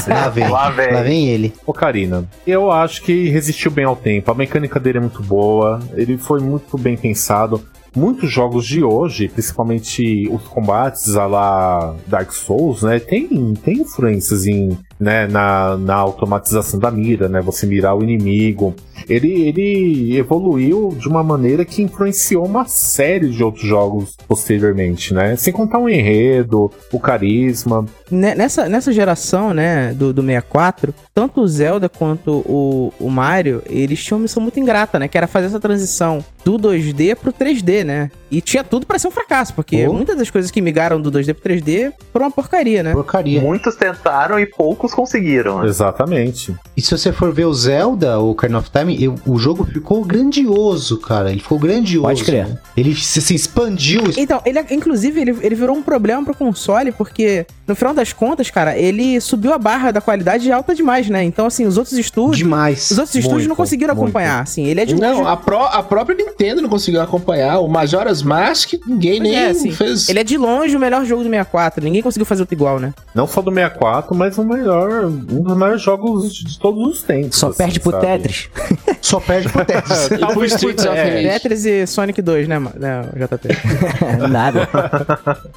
[0.07, 0.47] Lá vem.
[0.49, 0.93] Lá vem.
[0.93, 1.53] Lá vem ele.
[1.65, 4.31] Ô Karina, eu acho que resistiu bem ao tempo.
[4.31, 7.63] A mecânica dele é muito boa, ele foi muito bem pensado.
[7.95, 14.45] muitos jogos de hoje, principalmente os combates a lá Dark Souls, né, tem, tem influências
[14.45, 18.73] em, né, na, na automatização da mira, né, você mirar o inimigo.
[19.07, 25.35] Ele, ele evoluiu de uma maneira que influenciou uma série de outros jogos posteriormente, né,
[25.35, 27.85] sem contar o enredo, o carisma.
[28.09, 33.61] Ne- Nessa, nessa geração, né, do, do 64, tanto o Zelda quanto o, o Mario,
[33.67, 35.07] eles tinham uma missão muito ingrata, né?
[35.07, 38.09] Que era fazer essa transição do 2D pro 3D, né?
[38.31, 39.93] E tinha tudo pra ser um fracasso, porque Oh.
[39.93, 42.93] muitas das coisas que migraram do 2D pro 3D foram uma porcaria, né?
[42.93, 43.41] Porcaria.
[43.41, 45.59] Muitos tentaram e poucos conseguiram.
[45.61, 45.67] né?
[45.67, 46.55] Exatamente.
[46.75, 50.03] E se você for ver o Zelda, o Ocarina of Time, eu- o jogo ficou
[50.05, 51.31] grandioso, cara.
[51.31, 52.07] Ele ficou grandioso.
[52.07, 52.47] Pode crer.
[52.47, 52.57] né?
[52.75, 54.01] Ele se, se expandiu.
[54.17, 58.49] Então, ele, inclusive, ele, ele virou um problema pro console, porque, no final das contas,
[58.49, 61.23] cara, ele subiu a barra da qualidade alta demais, né?
[61.23, 62.37] Então, assim, os outros estúdios.
[62.37, 62.89] demais.
[62.91, 64.05] Os outros estúdios não Muito, conseguiram muito.
[64.07, 64.65] acompanhar, assim.
[64.65, 67.59] Ele é de longe- Não, a, pró- a própria Nintendo não conseguiu acompanhar.
[67.59, 70.07] O Majora's Mask, ninguém Pois nem é, assim, fez.
[70.09, 71.83] Ele é de longe o melhor jogo do 64.
[71.83, 72.93] Ninguém conseguiu fazer outro igual, né?
[73.13, 77.37] Não só do 64, mas o melhor, um dos maiores jogos de todos os tempos.
[77.37, 78.05] Só assim, perde pro sabe?
[78.05, 78.49] Tetris.
[79.01, 80.05] Só perde pro Tetris.
[80.07, 81.27] E pro Talvez Streets por- of é, Rage.
[81.29, 83.47] Tetris e Sonic 2, né, ma- né JP?
[84.29, 84.67] Nada.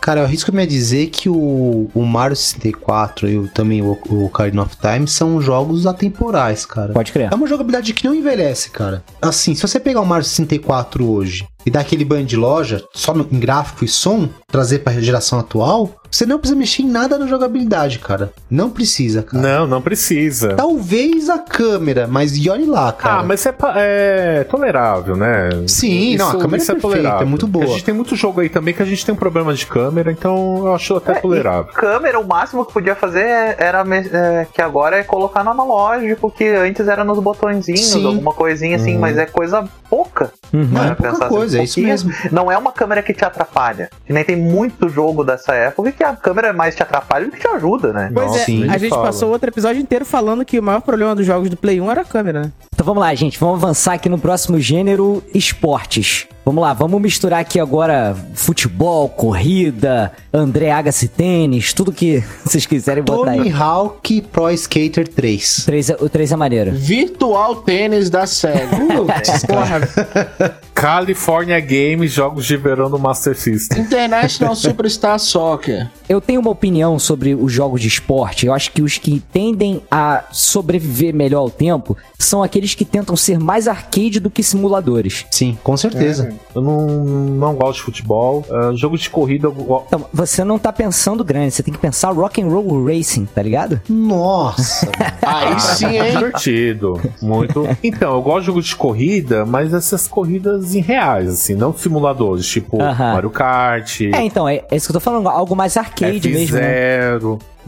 [0.01, 4.63] Cara, eu arrisco-me a dizer que o, o Mario 64 e também o, o Ocarina
[4.63, 6.95] of Time são jogos atemporais, cara.
[6.95, 7.31] Pode crer.
[7.31, 9.05] É uma jogabilidade que não envelhece, cara.
[9.21, 13.13] Assim, se você pegar o Mario 64 hoje e dar aquele banho de loja só
[13.15, 17.17] no- em gráfico e som, trazer pra geração atual, você não precisa mexer em nada
[17.19, 18.33] na jogabilidade, cara.
[18.51, 19.43] Não precisa, cara.
[19.43, 20.55] Não, não precisa.
[20.57, 23.21] Talvez a câmera, mas e olhe lá, cara.
[23.21, 25.51] Ah, mas é, é tolerável, né?
[25.69, 27.65] Sim, não, a câmera é perfeita, é muito boa.
[27.65, 30.11] A gente tem muito jogo aí também que a gente tem um problema de câmera,
[30.11, 31.73] então eu acho até tolerável.
[31.73, 33.25] Câmera, o máximo que podia fazer
[33.59, 38.07] era me- é, que agora é colocar no analógico, que antes era nos botõezinhos, Sim.
[38.07, 39.01] alguma coisinha assim, Uhum.
[39.01, 40.33] mas é coisa pouca.
[40.53, 40.65] Uhum.
[40.73, 41.19] Não, é pouca assim,
[41.59, 42.13] coisa, é isso mesmo.
[42.31, 43.91] Não é uma câmera que te atrapalha.
[44.07, 47.39] Que nem tem muito jogo dessa época que a câmera mais te atrapalha do que
[47.41, 48.11] te ajuda, né?
[48.13, 48.69] Pois Nossa, é, sim.
[48.69, 49.05] a gente fala.
[49.07, 52.01] passou outro episódio inteiro falando que o maior problema dos jogos do Play 1 era
[52.03, 52.53] a câmera, né?
[52.75, 53.39] Então vamos lá, gente.
[53.39, 56.27] Vamos avançar aqui no próximo gênero, esportes.
[56.43, 63.05] Vamos lá, vamos misturar aqui agora futebol, corrida, André Agassi tênis, tudo que vocês quiserem
[63.05, 63.53] botar Tony aí.
[63.53, 65.65] Hawk Pro Skater 3.
[65.67, 66.73] Três, é- o 3 é maneiro.
[66.73, 68.67] Virtual tênis da SEGA.
[68.97, 69.45] Putz.
[69.45, 73.83] Porra, California Games, jogos de verão do Master System.
[73.83, 75.91] International Superstar Soccer.
[76.09, 78.47] Eu tenho uma opinião sobre os jogos de esporte.
[78.47, 83.15] Eu acho que os que tendem a sobreviver melhor ao tempo são aqueles que tentam
[83.15, 85.27] ser mais arcade do que simuladores.
[85.31, 86.33] Sim, com certeza.
[86.55, 88.45] Eu não, não gosto de futebol.
[88.51, 92.11] Ah, jogo de corrida, eu Então, você não tá pensando grande, você tem que pensar
[92.11, 93.81] rock and roll racing, tá ligado?
[93.87, 94.91] Nossa.
[95.23, 96.13] Aí sim, hein?
[96.13, 97.01] divertido.
[97.21, 97.69] Muito.
[97.85, 102.47] Então, eu gosto de jogos de corrida, mas essas corridas em reais, assim, não simuladores,
[102.47, 103.13] tipo Aham.
[103.15, 106.57] Mario Kart, É, então, é, é isso que eu tô falando, algo mais arcade mesmo,
[106.57, 107.19] né?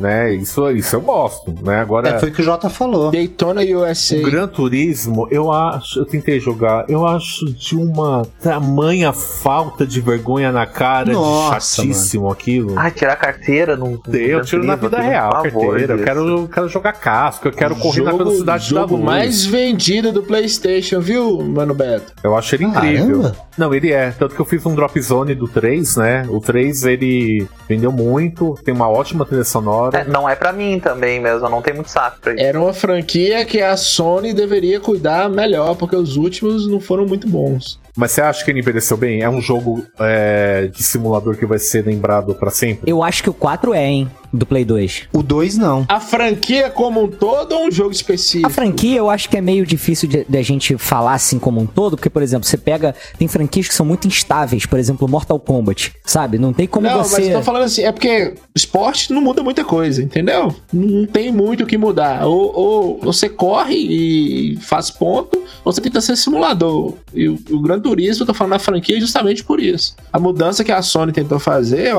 [0.02, 0.34] F0, né?
[0.34, 1.80] Isso, isso eu gosto, né?
[1.80, 2.08] Agora.
[2.10, 3.10] É, foi o que o Jota falou.
[3.10, 4.16] Daytona USA.
[4.16, 10.00] O Gran Turismo, eu acho, eu tentei jogar, eu acho de uma tamanha falta de
[10.00, 12.74] vergonha na cara, Nossa, de chatíssimo aquilo.
[12.78, 15.94] Ah, tirar carteira no eu tiro na vida real, favor, carteira.
[15.94, 19.04] Eu quero, eu quero jogar casco, eu quero correr na Jogo- velocidade da jogo luz.
[19.04, 22.12] mais vendido do PlayStation, viu, Mano Beto?
[22.22, 23.22] Eu acho ele incrível.
[23.22, 23.36] Caramba.
[23.56, 24.10] Não, ele é.
[24.10, 26.26] Tanto que eu fiz um drop zone do 3, né?
[26.30, 29.91] O 3 ele vendeu muito, tem uma ótima trilha sonora.
[29.92, 32.42] É, não é pra mim também mesmo, não tem muito saco pra isso.
[32.42, 37.28] Era uma franquia que a Sony deveria cuidar melhor, porque os últimos não foram muito
[37.28, 37.78] bons.
[37.96, 39.22] Mas você acha que ele envelheceu bem?
[39.22, 42.90] É um jogo é, de simulador que vai ser lembrado pra sempre?
[42.90, 45.08] Eu acho que o 4 é, hein, do Play 2.
[45.12, 45.84] O 2 não.
[45.88, 48.46] A franquia como um todo ou um jogo específico?
[48.46, 51.60] A franquia eu acho que é meio difícil de, de a gente falar assim como
[51.60, 52.94] um todo, porque, por exemplo, você pega.
[53.18, 56.38] Tem franquias que são muito instáveis, por exemplo, Mortal Kombat, sabe?
[56.38, 57.30] Não tem como não, mas você.
[57.30, 60.54] eu tô falando assim, é porque esporte não muda muita coisa, entendeu?
[60.72, 62.26] Não tem muito o que mudar.
[62.26, 66.94] Ou, ou você corre e faz ponto, ou você tenta ser simulador.
[67.12, 69.94] E o, o Gran Turismo, eu tô falando na franquia justamente por isso.
[70.12, 71.92] A mudança que a Sony tentou fazer,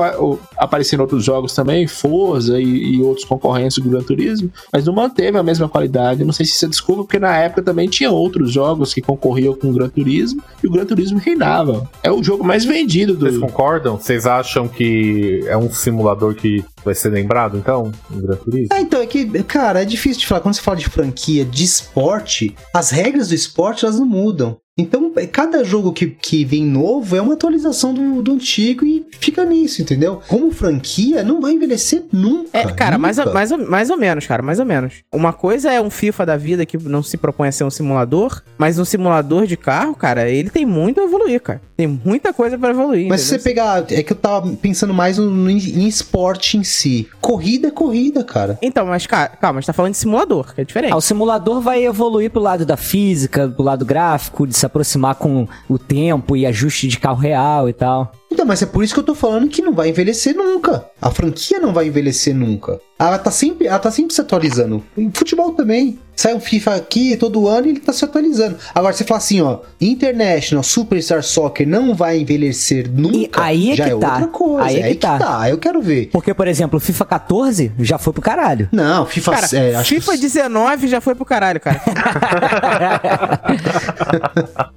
[0.56, 5.36] aparecendo outros jogos também, Forza e, e outros concorrentes do Gran Turismo, mas não manteve
[5.38, 6.24] a mesma qualidade.
[6.24, 9.54] Não sei se isso é desculpa, porque na época também tinha outros jogos que concorriam
[9.54, 11.88] com o Gran Turismo, e o Gran Turismo reinava.
[12.02, 13.96] É o jogo mais vendido do, Vocês concordam?
[13.96, 17.92] Vocês acham que é um simulador que vai ser lembrado, então?
[18.10, 18.68] Um Gran Turismo?
[18.72, 20.40] É, então, é que, cara, é difícil de falar.
[20.40, 24.56] Quando você fala de franquia de esporte, as regras do esporte, elas não mudam.
[24.76, 29.06] Então, é, cada jogo que, que vem novo é uma atualização do, do antigo e
[29.20, 30.20] fica nisso, entendeu?
[30.26, 32.48] Como franquia, não vai envelhecer nunca.
[32.52, 33.28] É, cara, mais, nunca.
[33.28, 34.94] ou- mais, ou- mais ou menos, cara, mais ou menos.
[35.12, 38.42] Uma coisa é um FIFA da vida que não se propõe a ser um simulador,
[38.58, 41.62] mas um simulador de carro, cara, ele tem muito a evoluir, cara.
[41.76, 43.08] Tem muita coisa pra evoluir.
[43.08, 43.84] Mas se você pegar.
[43.92, 47.08] É que eu tava pensando mais no, no- em esporte em si.
[47.20, 48.58] Corrida é corrida, cara.
[48.60, 50.92] Então, mas cara, calma, a gente tá falando de simulador, que é diferente.
[50.92, 55.14] Ah, o simulador vai evoluir pro lado da física, pro lado gráfico, de se aproximar
[55.16, 58.12] com o tempo e ajuste de carro real e tal.
[58.34, 60.84] Então, mas é por isso que eu tô falando que não vai envelhecer nunca.
[61.00, 62.80] A franquia não vai envelhecer nunca.
[62.98, 64.82] Ela tá sempre, ela tá sempre se atualizando.
[64.98, 66.00] Em futebol também.
[66.16, 68.56] Sai um FIFA aqui todo ano e ele tá se atualizando.
[68.74, 73.42] Agora, você fala assim, ó, International Superstar Soccer não vai envelhecer nunca.
[73.42, 74.12] aí é já que é tá.
[74.12, 74.64] outra coisa.
[74.64, 75.40] Aí é que tá.
[75.40, 76.08] Aí eu quero ver.
[76.12, 78.68] Porque, por exemplo, o FIFA 14 já foi pro caralho.
[78.72, 81.80] Não, FIFA, Cara, é, acho que- FIFA 19 já foi pro caralho, cara.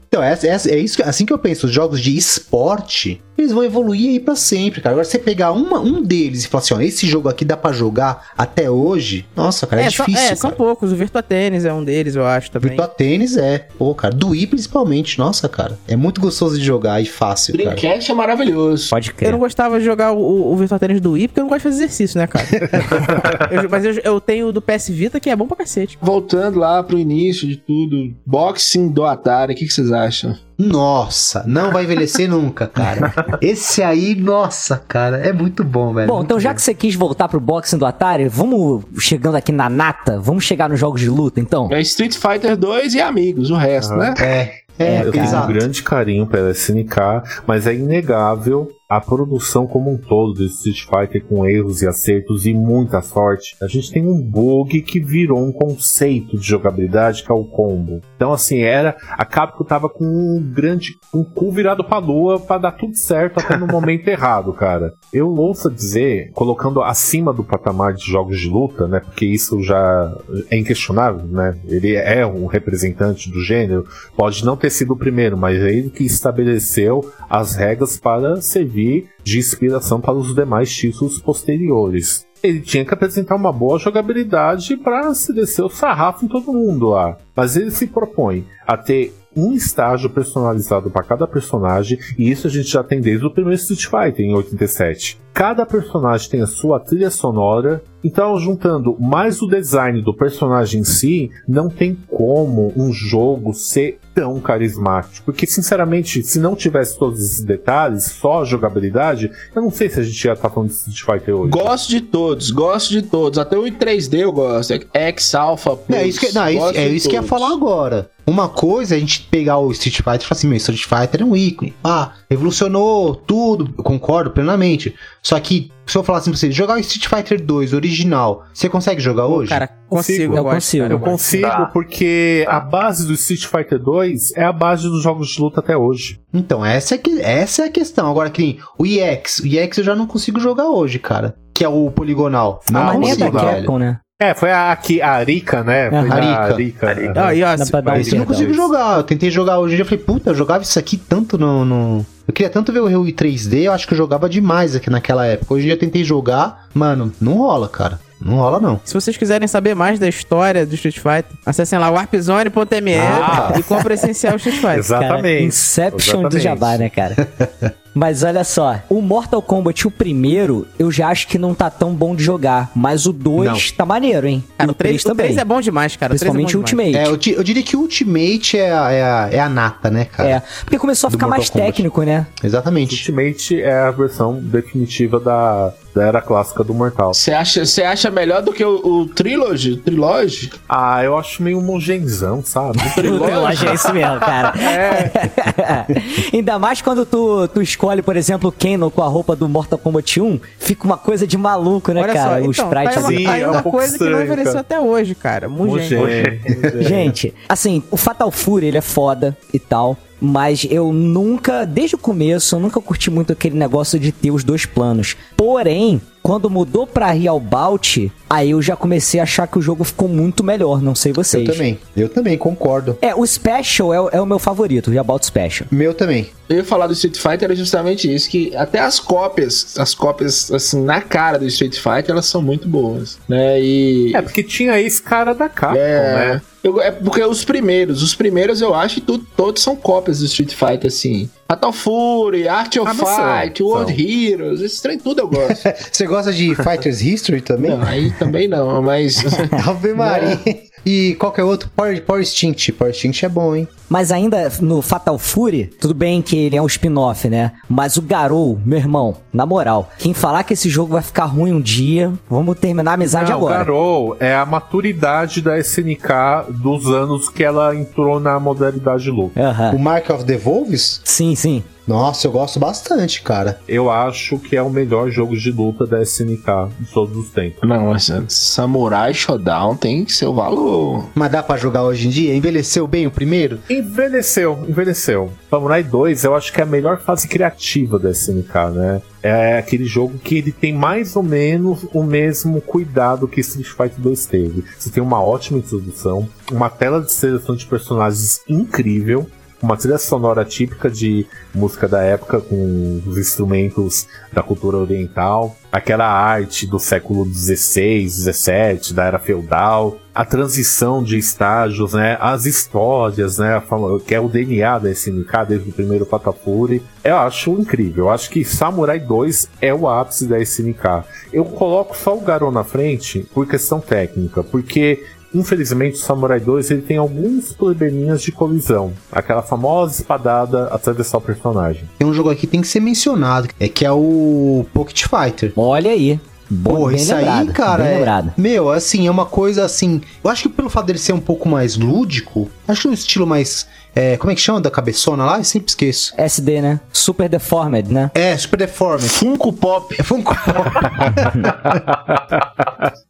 [0.09, 3.53] Então, é, é, é isso, que- assim que eu penso, os jogos de esporte, eles
[3.55, 4.93] vão evoluir aí pra sempre, cara.
[4.93, 7.71] Agora, você pegar uma, um deles e falar assim, ó, esse jogo aqui dá pra
[7.71, 10.55] jogar até hoje, nossa, cara, é, são- difícil, é, são cara.
[10.55, 10.91] poucos.
[10.91, 12.69] O Virtua Tênis é um deles, eu acho também.
[12.69, 17.01] Virtua Tênis é, pô, cara, do Wii principalmente, nossa, cara, é muito gostoso de jogar
[17.01, 17.75] e fácil, cara.
[17.75, 18.89] Dreamcast é maravilhoso.
[18.89, 19.31] Pode Eu crer.
[19.31, 21.59] não gostava de jogar o, o, o Virtua Tênis do Wii porque eu não gosto
[21.59, 22.45] de fazer exercício, né, cara?
[23.51, 25.97] Eu- mas eu, eu tenho o do PS Vita que é bom pra cacete.
[26.01, 30.35] Voltando lá pro início de tudo, boxing do Atari, o que, que vocês acham?
[30.57, 33.13] Nossa, não vai envelhecer nunca, cara.
[33.41, 36.07] Esse aí, nossa, cara, é muito bom, velho.
[36.07, 39.69] Bom, então já que você quis voltar pro boxing do Atari, vamos chegando aqui na
[39.69, 41.69] nata, vamos chegar nos jogos de luta, então?
[41.71, 44.13] É Street Fighter 2 e amigos, o resto, né?
[44.19, 46.97] É, é, eu tenho um grande carinho pela SNK,
[47.45, 52.45] mas é inegável a produção como um todo do Street Fighter com erros e acertos
[52.45, 53.55] e muita sorte.
[53.61, 58.01] A gente tem um bug que virou um conceito de jogabilidade que é o combo.
[58.15, 62.57] Então assim, era a Capcom tava com um grande um cu virado pra lua pra
[62.57, 64.93] dar tudo certo até no momento errado, cara.
[65.11, 69.01] Eu ouço dizer, colocando acima do patamar de jogos de luta, né?
[69.01, 70.15] Porque isso já
[70.49, 71.59] é inquestionável, né?
[71.65, 75.89] Ele é um representante do gênero, pode não ter sido o primeiro, mas é ele
[75.89, 78.76] que estabeleceu as regras para servir
[79.23, 82.25] de inspiração para os demais títulos posteriores.
[82.43, 86.89] Ele tinha que apresentar uma boa jogabilidade para se descer o sarrafo em todo mundo
[86.89, 87.17] lá.
[87.35, 92.49] Mas ele se propõe a ter um estágio personalizado para cada personagem, e isso a
[92.49, 95.19] gente já tem desde o primeiro Street Fighter em 87.
[95.37, 100.83] Cada personagem tem a sua trilha sonora, então juntando mais o design do personagem em
[100.83, 105.23] si, não tem como um jogo ser tão carismático.
[105.23, 109.99] Porque, sinceramente, se não tivesse todos esses detalhes, só a jogabilidade, eu não sei se
[109.99, 111.51] a gente ia estar falando de Street Fighter hoje.
[111.51, 113.37] Gosto de todos, gosto de todos.
[113.37, 114.73] Até o em 3D eu gosto.
[114.91, 115.99] X, Alpha, Plus.
[115.99, 118.09] É isso que, não, é isso, é isso que eu ia falar agora.
[118.29, 121.21] Uma coisa é a gente pegar o Street Fighter e falar assim, meu, Street Fighter
[121.21, 121.73] é um ícone.
[121.81, 124.93] Ah, revolucionou tudo, eu concordo plenamente.
[125.23, 128.67] Só que, se eu falar assim pra você, jogar o Street Fighter 2 original, você
[128.67, 129.49] consegue jogar hoje?
[129.49, 130.83] Cara, consigo, Eu consigo.
[130.83, 131.65] cara, Eu consigo, Tá.
[131.67, 135.77] porque a base do Street Fighter 2 é a base dos jogos de luta até
[135.77, 136.19] hoje.
[136.33, 138.09] Então, essa é, que, essa é a questão.
[138.11, 139.39] Agora, que o EX.
[139.39, 141.35] O EX eu já não consigo jogar hoje, cara.
[141.53, 142.59] Que é o poligonal.
[142.69, 143.31] Não Ah, mas nem é da.
[143.31, 143.99] Capcom, né?
[144.19, 145.89] É, foi a, aqui, a Arika, né?
[145.91, 146.07] Foi Aham.
[146.09, 146.53] da Arica.
[146.55, 146.89] Arica.
[146.89, 147.11] Arica.
[147.19, 147.27] aham.
[147.27, 148.97] Ah, e um Esse eu não consigo jogar.
[148.97, 149.83] Eu tentei jogar hoje em dia.
[149.83, 151.63] Eu falei, puta, eu jogava isso aqui tanto no.
[151.63, 153.61] no- Eu queria tanto ver o Rio 3D.
[153.65, 155.53] Eu acho que eu jogava demais aqui naquela época.
[155.53, 156.67] Hoje em dia eu tentei jogar.
[156.73, 157.99] Mano, não rola, cara.
[158.19, 158.81] Não rola, não.
[158.83, 163.53] Se vocês quiserem saber mais da história do Street Fighter, acessem lá warpzone.me Ah.
[163.59, 164.83] e compre o essencial Street Fighter.
[164.87, 165.43] Cara, Exatamente.
[165.43, 166.43] Inception do Exatamente.
[166.43, 167.15] Jabá, né, cara?
[167.97, 171.95] Mas olha só, o Mortal Kombat, o primeiro, eu já acho que não tá tão
[171.95, 172.69] bom de jogar.
[172.75, 174.43] Mas o 2 tá maneiro, hein?
[174.55, 176.13] Cara, e o 3, o 3 é bom demais, cara.
[176.13, 176.95] O 3 é bom Principalmente o demais.
[176.95, 177.31] Ultimate.
[177.31, 180.05] É, eu, eu diria que o Ultimate é a, é a, é a nata, né,
[180.05, 180.29] cara?
[180.29, 181.71] É, porque começou a ficar Mortal mais Kombat.
[181.71, 182.27] técnico, né?
[182.43, 182.93] Exatamente.
[182.93, 187.15] Ultimate é a versão definitiva da, da era clássica do Mortal.
[187.15, 189.71] Você acha, você acha melhor do que o, o Trilogy?
[189.71, 190.51] O Trilogy?
[190.69, 192.77] Ah, eu acho meio homogenzão, sabe?
[193.07, 194.53] O relógio é isso mesmo, cara.
[196.33, 199.77] Ainda mais quando tu, tu escolhe, por exemplo, o Kano com a roupa do Mortal
[199.79, 202.41] Kombat 1, fica uma coisa de maluco, né, Olha cara?
[202.41, 204.09] só, o então, sprite tá aí uma, tá aí é um uma coisa que não
[204.09, 204.59] estranho, envelheceu cara.
[204.61, 205.49] até hoje, cara.
[205.49, 205.95] Mugente.
[205.95, 206.83] Homogêneo.
[206.83, 209.97] Gente, assim, o Fatal Fury, ele é foda e tal.
[210.19, 214.43] Mas eu nunca, desde o começo, eu nunca curti muito aquele negócio de ter os
[214.43, 215.15] dois planos.
[215.35, 219.83] Porém, quando mudou pra Real Bout, aí eu já comecei a achar que o jogo
[219.83, 221.47] ficou muito melhor, não sei Eu vocês.
[221.47, 221.79] também.
[221.95, 222.97] Eu também, concordo.
[223.01, 225.67] É, o Special é, o- é o meu favorito, o Real Bout Special.
[225.71, 226.29] Meu também.
[226.49, 230.51] Eu ia falar do Street Fighter é justamente isso, que até as cópias, as cópias,
[230.51, 233.61] assim, na cara do Street Fighter, elas são muito boas, né?
[233.61, 234.13] E...
[234.15, 236.41] É, porque tinha esse cara da Capcom, É, né?
[236.67, 240.53] Eu- é porque os primeiros, os primeiros eu acho que todos são cópias do Street
[240.53, 241.29] Fighter, assim.
[241.47, 244.05] Fatal Fury, Art of Ah, mas são, Fight, World são.
[244.05, 245.63] Heroes, esse trem tudo eu gosto.
[245.91, 247.71] Você gosta de Fighters History também?
[247.71, 249.23] não, aí também não, mas.
[249.65, 250.37] Ave Maria.
[250.85, 251.69] E qual que é outro?
[251.75, 252.71] Power, Power Instinct.
[252.73, 253.67] Power Instinct é bom, hein?
[253.89, 257.53] Mas ainda no Fatal Fury, tudo bem que ele é um spin-off, né?
[257.69, 261.53] Mas o Garou, meu irmão, na moral, quem falar que esse jogo vai ficar ruim
[261.53, 263.57] um dia, vamos terminar a amizade Não, agora.
[263.59, 269.09] Garou é a maturidade da SNK dos anos que ela entrou na modalidade.
[269.09, 269.73] Aham.
[269.73, 271.01] O Mark of the Wolves?
[271.03, 271.63] Sim, sim.
[271.87, 273.59] Nossa, eu gosto bastante, cara.
[273.67, 277.67] Eu acho que é o melhor jogo de luta da SNK de todos os tempos.
[277.67, 281.07] Não, mas Samurai Showdown tem seu valor.
[281.15, 282.35] Mas dá pra jogar hoje em dia?
[282.35, 283.59] Envelheceu bem o primeiro?
[283.69, 285.31] Envelheceu, envelheceu.
[285.49, 289.01] Samurai 2 eu acho que é a melhor fase criativa da SNK, né?
[289.23, 293.99] É aquele jogo que ele tem mais ou menos o mesmo cuidado que Street Fighter
[293.99, 294.63] 2 teve.
[294.77, 299.27] Você tem uma ótima introdução, uma tela de seleção de personagens incrível,
[299.61, 306.07] uma trilha sonora típica de música da época com os instrumentos da cultura oriental, aquela
[306.07, 313.37] arte do século XVI, XVII, da era feudal, a transição de estágios, né, as histórias,
[313.37, 313.61] né,
[314.05, 316.81] que é o DNA da SNK desde o primeiro Patapuri.
[317.03, 318.05] Eu acho incrível.
[318.05, 321.03] Eu acho que Samurai 2 é o ápice da SNK.
[321.31, 325.03] Eu coloco só o Garou na frente por questão técnica, porque
[325.33, 328.93] Infelizmente, o Samurai 2 ele tem alguns probleminhas de colisão.
[329.11, 331.83] Aquela famosa espadada atravessar o personagem.
[331.97, 335.51] Tem um jogo aqui que tem que ser mencionado, é que é o Pocket Fighter.
[335.55, 336.19] Olha aí.
[336.63, 340.01] Pô, bem isso lembrado, aí, cara, é, meu, assim, é uma coisa assim.
[340.23, 343.27] Eu acho que pelo fato dele ser um pouco mais lúdico, acho que um estilo
[343.27, 343.67] mais.
[343.97, 345.39] É, como é que chama da cabeçona lá?
[345.39, 346.13] Eu sempre esqueço.
[346.15, 346.79] SD, né?
[346.93, 348.11] Super Deformed, né?
[348.13, 349.09] É, Super Deformed.
[349.09, 349.95] Funko Pop.
[349.97, 350.69] É Funko Pop.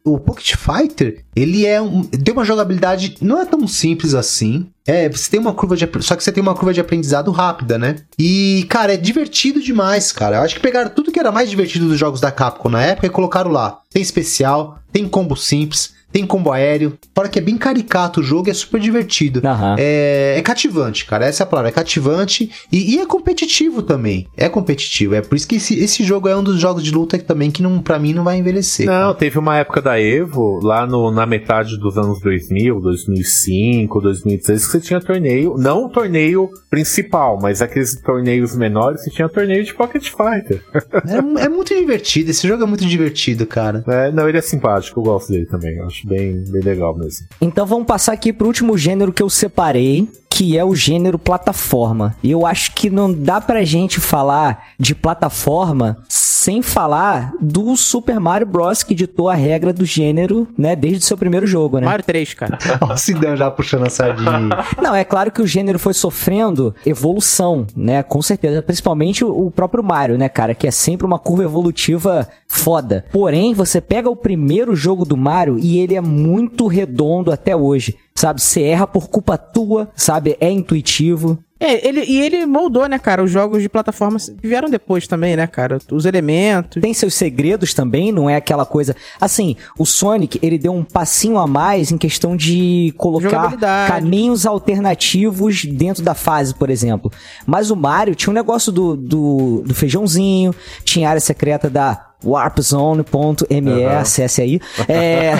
[0.02, 4.70] o Pocket Fighter, ele é um, tem uma jogabilidade não é tão simples assim.
[4.86, 7.76] É, você tem uma curva de só que você tem uma curva de aprendizado rápida,
[7.78, 7.96] né?
[8.18, 10.38] E cara, é divertido demais, cara.
[10.38, 13.06] Eu acho que pegaram tudo que era mais divertido dos jogos da Capcom na época
[13.06, 13.80] e colocaram lá.
[13.90, 16.98] Tem especial, tem combo simples, tem combo aéreo.
[17.14, 19.40] Fora que é bem caricato o jogo e é super divertido.
[19.46, 19.76] Aham.
[19.78, 21.26] É, é cativante, cara.
[21.26, 21.68] Essa é a palavra.
[21.70, 24.26] É cativante e, e é competitivo também.
[24.36, 25.14] É competitivo.
[25.14, 27.50] É por isso que esse, esse jogo é um dos jogos de luta que também
[27.50, 28.86] que não, pra mim não vai envelhecer.
[28.86, 34.66] Não, teve uma época da Evo, lá no- na metade dos anos 2000, 2005, 2016,
[34.66, 39.64] que você tinha torneio, não o torneio principal, mas aqueles torneios menores, você tinha torneio
[39.64, 40.62] de Pocket Fighter.
[41.06, 42.30] É, é muito divertido.
[42.30, 43.84] Esse jogo é muito divertido, cara.
[43.86, 47.26] É, não, ele é simpático, eu gosto dele também, eu acho bem, bem legal mesmo.
[47.40, 52.14] Então vamos passar aqui pro último gênero que eu separei, que é o gênero plataforma.
[52.22, 58.20] E eu acho que não dá pra gente falar de plataforma sem falar do Super
[58.20, 58.84] Mario Bros.
[58.84, 61.86] que ditou a regra do gênero, né, desde o seu primeiro jogo, né?
[61.86, 62.56] Mario 3, cara.
[62.80, 64.48] O Sidão já puxando a sardinha.
[64.80, 68.04] Não, é claro que o gênero foi sofrendo evolução, né?
[68.04, 68.62] Com certeza.
[68.62, 70.54] Principalmente o o próprio Mario, né, cara?
[70.54, 73.04] Que é sempre uma curva evolutiva foda.
[73.10, 77.96] Porém, você pega o primeiro jogo do Mario e ele é muito redondo até hoje.
[78.18, 78.42] Sabe?
[78.42, 80.36] Você erra por culpa tua, sabe?
[80.40, 81.38] É intuitivo.
[81.60, 85.46] É, ele, e ele moldou, né, cara, os jogos de plataforma vieram depois também, né,
[85.46, 85.78] cara?
[85.92, 86.82] Os elementos.
[86.82, 88.96] Tem seus segredos também, não é aquela coisa.
[89.20, 93.56] Assim, o Sonic, ele deu um passinho a mais em questão de colocar
[93.86, 97.12] caminhos alternativos dentro da fase, por exemplo.
[97.46, 100.52] Mas o Mario tinha um negócio do, do, do feijãozinho,
[100.82, 103.98] tinha área secreta da warpzone.me, Aham.
[103.98, 104.60] acesse aí.
[104.88, 105.32] É...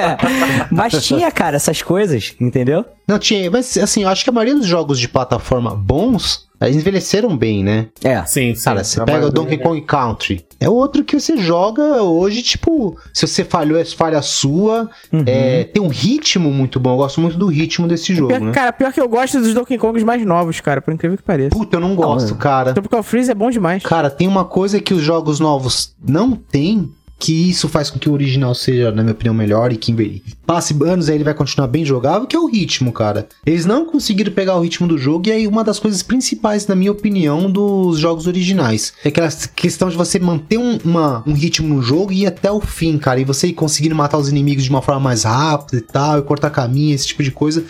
[0.70, 2.84] Mas tinha, cara, essas coisas, entendeu?
[3.06, 6.76] Não tinha, mas assim, eu acho que a maioria dos jogos de plataforma bons, eles
[6.80, 7.88] envelheceram bem, né?
[8.02, 8.24] É.
[8.24, 8.64] Sim, sim.
[8.64, 10.44] Cara, você pega o Donkey Kong Country.
[10.60, 14.88] É outro que você joga hoje, tipo, se você falhou, é falha sua.
[15.26, 16.92] É, tem um ritmo muito bom.
[16.92, 18.52] Eu gosto muito do ritmo desse jogo, Pior- né?
[18.52, 21.50] Cara, pior que eu gosto dos Donkey Kongs mais novos, cara, por incrível que pareça.
[21.50, 22.72] Puta, eu não gosto, cara.
[22.72, 23.82] Tropical Freeze é bom demais.
[23.82, 26.90] Cara, tem uma coisa que os jogos novos não têm,
[27.24, 30.76] que isso faz com que o original seja, na minha opinião, melhor e que passe
[30.84, 33.26] anos aí ele vai continuar bem jogável, que é o ritmo, cara.
[33.46, 36.74] Eles não conseguiram pegar o ritmo do jogo e aí uma das coisas principais, na
[36.74, 38.92] minha opinião, dos jogos originais.
[39.02, 42.52] É aquela questão de você manter um, uma- um ritmo no jogo e ir até
[42.52, 43.18] o fim, cara.
[43.20, 46.50] E você conseguindo matar os inimigos de uma forma mais rápida e tal, e cortar
[46.50, 47.64] caminho, esse tipo de coisa.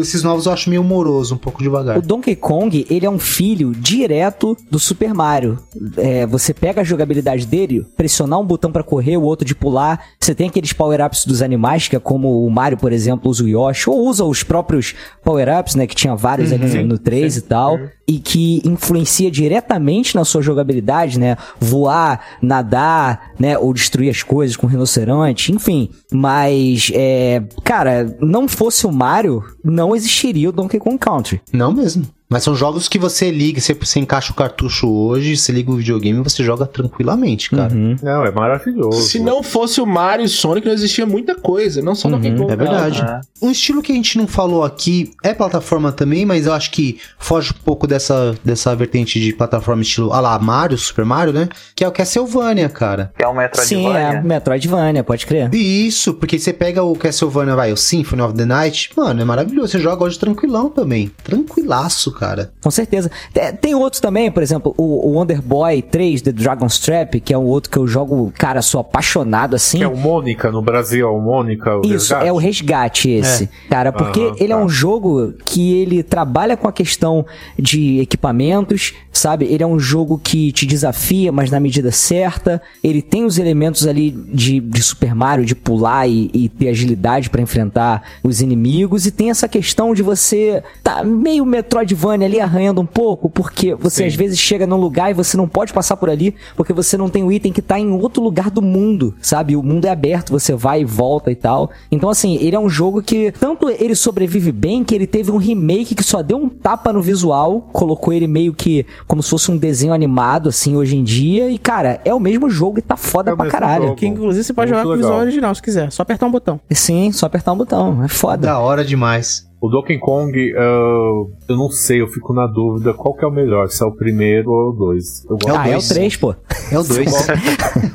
[0.00, 1.98] Esses novos eu acho meio moroso, um pouco devagar.
[1.98, 5.58] O Donkey Kong, ele é um filho direto do Super Mario.
[5.96, 10.04] É, você pega a jogabilidade dele, pressionar um botão pra correr, o outro de pular.
[10.20, 13.48] Você tem aqueles power-ups dos animais, que é como o Mario, por exemplo, usa o
[13.48, 15.86] Yoshi, ou usa os próprios power-ups, né?
[15.86, 17.78] Que tinha vários ali no, no 3 e tal.
[18.06, 21.38] E que influencia diretamente na sua jogabilidade, né?
[21.58, 23.56] Voar, nadar, né?
[23.56, 25.88] Ou destruir as coisas com rinoceronte, enfim.
[26.12, 31.40] Mas, é, cara, não fosse o Mario, não existiria o Donkey Kong Country.
[31.50, 32.06] Não mesmo.
[32.28, 35.76] Mas são jogos que você liga, você, você encaixa o cartucho hoje, você liga o
[35.76, 37.72] videogame e você joga tranquilamente, cara.
[37.72, 37.96] Uhum.
[38.02, 39.02] Não, é maravilhoso.
[39.02, 41.80] Se não fosse o Mario e Sonic, não existia muita coisa.
[41.82, 42.52] Não só Uhum, Donkey Kong.
[42.52, 43.02] É verdade.
[43.02, 43.20] É.
[43.40, 46.98] Um estilo que a gente não falou aqui é plataforma também, mas eu acho que
[47.18, 51.48] foge um pouco dessa, dessa vertente de plataforma estilo, ah lá, Mario, Super Mario, né?
[51.74, 53.12] Que é o Castlevania, cara.
[53.16, 54.22] Que é o Sim, é Metroidvania.
[54.22, 55.54] Metroidvania, pode crer.
[55.54, 59.72] Isso, porque você pega o Castlevania, vai, o Symphony of the Night, mano, é maravilhoso.
[59.72, 61.10] Você joga hoje tranquilão também.
[61.22, 62.50] Tranquilaço, cara.
[62.62, 63.10] Com certeza.
[63.32, 67.38] Tem, tem outros também, por exemplo, o, Wonder Boy 3, The Dragon's Trap, que é
[67.38, 69.82] um outro que eu jogo, cara, sou apaixonado assim.
[69.82, 71.76] É o Mônica no Brasil, é o Mônica.
[71.76, 72.26] O Isso, Resgate?
[72.26, 73.48] é o resgate esse.
[73.68, 74.62] Cara, porque Aham, ele é tá.
[74.62, 77.24] um jogo que ele trabalha com a questão
[77.58, 79.44] de equipamentos, sabe?
[79.46, 82.60] Ele é um jogo que te desafia, mas na medida certa.
[82.82, 87.28] Ele tem os elementos ali de, de Super Mario, de pular e, e ter agilidade
[87.30, 89.06] pra enfrentar os inimigos.
[89.06, 94.02] E tem essa questão de você tá meio Metroidvania ali arranhando um pouco, porque você
[94.02, 94.06] Sim.
[94.06, 97.08] às vezes chega num lugar e você não pode passar por ali, porque você não
[97.08, 99.56] tem o item que tá em outro lugar do mundo, sabe?
[99.56, 101.70] O mundo é aberto, você vai e volta e tal.
[101.90, 105.36] Então, assim, ele é um jogo que tanto ele sobrevive bem que ele teve um
[105.36, 109.50] remake que só deu um tapa no visual, colocou ele meio que como se fosse
[109.50, 111.50] um desenho animado, assim, hoje em dia.
[111.50, 113.84] E, cara, é o mesmo jogo e tá foda É pra caralho.
[113.84, 113.96] jogo.
[113.96, 115.90] Que inclusive você pode Muito jogar com o visual original se quiser.
[115.92, 116.60] Só apertar um botão.
[116.70, 118.02] Sim, só apertar um botão.
[118.04, 118.46] É foda.
[118.46, 119.46] Da hora demais.
[119.66, 123.32] O Donkey Kong, ah, eu não sei, eu fico na dúvida qual que é o
[123.32, 125.24] melhor, se é o primeiro ou o dois.
[125.24, 125.88] Eu gosto, o ah, é o dois.
[125.88, 126.34] 3, pô.
[126.70, 127.28] É o 2.